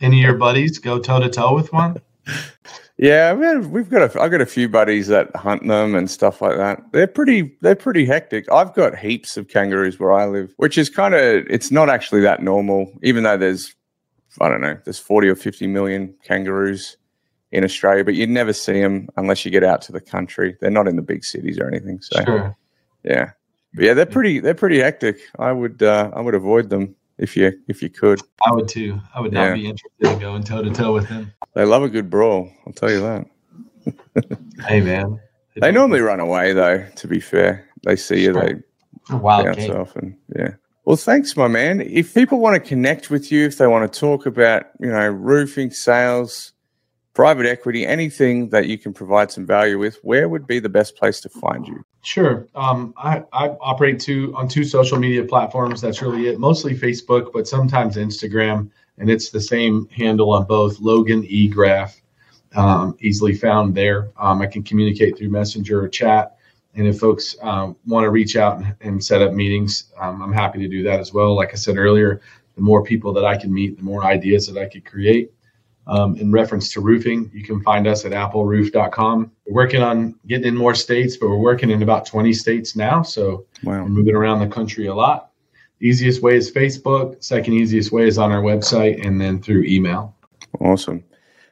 [0.00, 2.00] any of your buddies go toe to toe with one?
[3.00, 6.56] Yeah, we've got a, I've got a few buddies that hunt them and stuff like
[6.56, 6.82] that.
[6.90, 8.50] They're pretty they're pretty hectic.
[8.50, 12.22] I've got heaps of kangaroos where I live, which is kind of it's not actually
[12.22, 12.92] that normal.
[13.04, 13.72] Even though there's
[14.40, 16.96] I don't know, there's 40 or 50 million kangaroos
[17.52, 20.56] in Australia, but you'd never see them unless you get out to the country.
[20.60, 22.00] They're not in the big cities or anything.
[22.02, 22.56] So sure.
[23.04, 23.30] yeah,
[23.74, 25.18] but yeah, they're pretty they're pretty hectic.
[25.38, 28.20] I would uh, I would avoid them if you if you could.
[28.44, 29.00] I would too.
[29.14, 29.54] I would not yeah.
[29.54, 31.32] be interested in going toe to toe with them.
[31.54, 32.50] They love a good brawl.
[32.66, 33.26] I'll tell you that.
[34.66, 35.20] hey man,
[35.56, 36.84] they normally run away though.
[36.96, 38.56] To be fair, they see you, they
[39.10, 40.54] wild bounce off, and yeah.
[40.84, 41.82] Well, thanks, my man.
[41.82, 45.06] If people want to connect with you, if they want to talk about you know
[45.08, 46.52] roofing sales,
[47.18, 50.94] private equity, anything that you can provide some value with, where would be the best
[50.94, 51.84] place to find you?
[52.02, 52.46] Sure.
[52.54, 55.80] Um, I, I operate two on two social media platforms.
[55.80, 56.38] That's really it.
[56.38, 60.78] Mostly Facebook, but sometimes Instagram, and it's the same handle on both.
[60.78, 62.00] Logan E Graff,
[62.54, 64.12] um, easily found there.
[64.16, 66.36] Um, I can communicate through Messenger or chat,
[66.76, 70.32] and if folks um, want to reach out and, and set up meetings, um, I'm
[70.32, 71.34] happy to do that as well.
[71.34, 72.20] Like I said earlier,
[72.54, 75.32] the more people that I can meet, the more ideas that I could create.
[75.88, 79.32] Um, in reference to roofing, you can find us at appleroof.com.
[79.46, 83.02] We're working on getting in more states, but we're working in about 20 states now.
[83.02, 83.82] So wow.
[83.82, 85.30] we're moving around the country a lot.
[85.80, 87.22] easiest way is Facebook.
[87.24, 90.14] Second easiest way is on our website and then through email.
[90.60, 91.02] Awesome.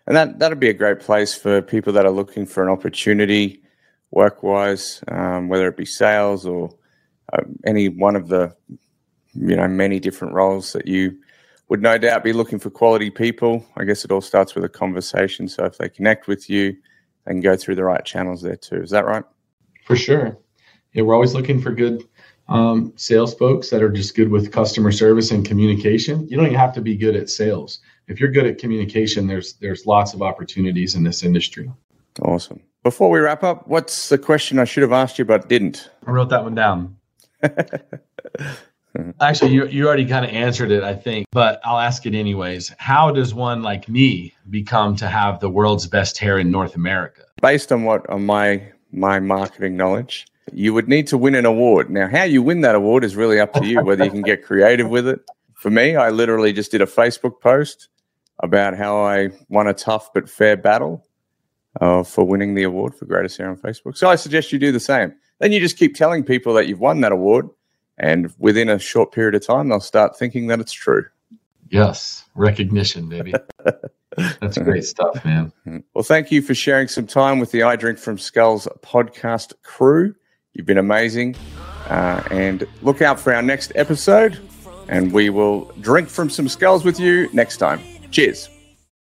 [0.07, 3.63] And that, that'd be a great place for people that are looking for an opportunity
[4.11, 6.71] work wise, um, whether it be sales or
[7.33, 8.55] uh, any one of the
[9.35, 11.19] you know many different roles that you
[11.69, 13.65] would no doubt be looking for quality people.
[13.77, 15.49] I guess it all starts with a conversation.
[15.49, 16.77] So if they connect with you,
[17.25, 18.83] they can go through the right channels there too.
[18.83, 19.25] Is that right?
[19.85, 20.39] For sure.
[20.93, 22.05] Yeah, we're always looking for good
[22.49, 26.29] um, sales folks that are just good with customer service and communication.
[26.29, 27.81] You don't even have to be good at sales.
[28.07, 31.71] If you're good at communication, there's there's lots of opportunities in this industry.
[32.23, 32.63] Awesome.
[32.85, 35.91] Before we wrap up, what's the question I should have asked you but didn't?
[36.07, 36.97] I wrote that one down.
[39.21, 42.73] Actually, you, you already kind of answered it, I think, but I'll ask it anyways.
[42.79, 47.23] How does one like me become to have the world's best hair in North America?
[47.41, 51.91] Based on what on my my marketing knowledge, you would need to win an award.
[51.91, 54.45] Now, how you win that award is really up to you, whether you can get
[54.45, 55.21] creative with it.
[55.55, 57.89] For me, I literally just did a Facebook post
[58.41, 61.07] about how I won a tough but fair battle
[61.81, 63.97] uh, for winning the award for greatest hair on Facebook.
[63.97, 65.15] So I suggest you do the same.
[65.41, 67.49] Then you just keep telling people that you've won that award
[67.99, 71.05] and within a short period of time, they'll start thinking that it's true.
[71.71, 73.35] Yes, recognition, baby.
[74.41, 75.53] That's great stuff, man.
[75.95, 80.15] Well, thank you for sharing some time with the I Drink from Skulls podcast crew.
[80.55, 81.37] You've been amazing.
[81.89, 84.39] Uh, and look out for our next episode,
[84.89, 87.81] and we will drink from some skulls with you next time.
[88.11, 88.49] Cheers.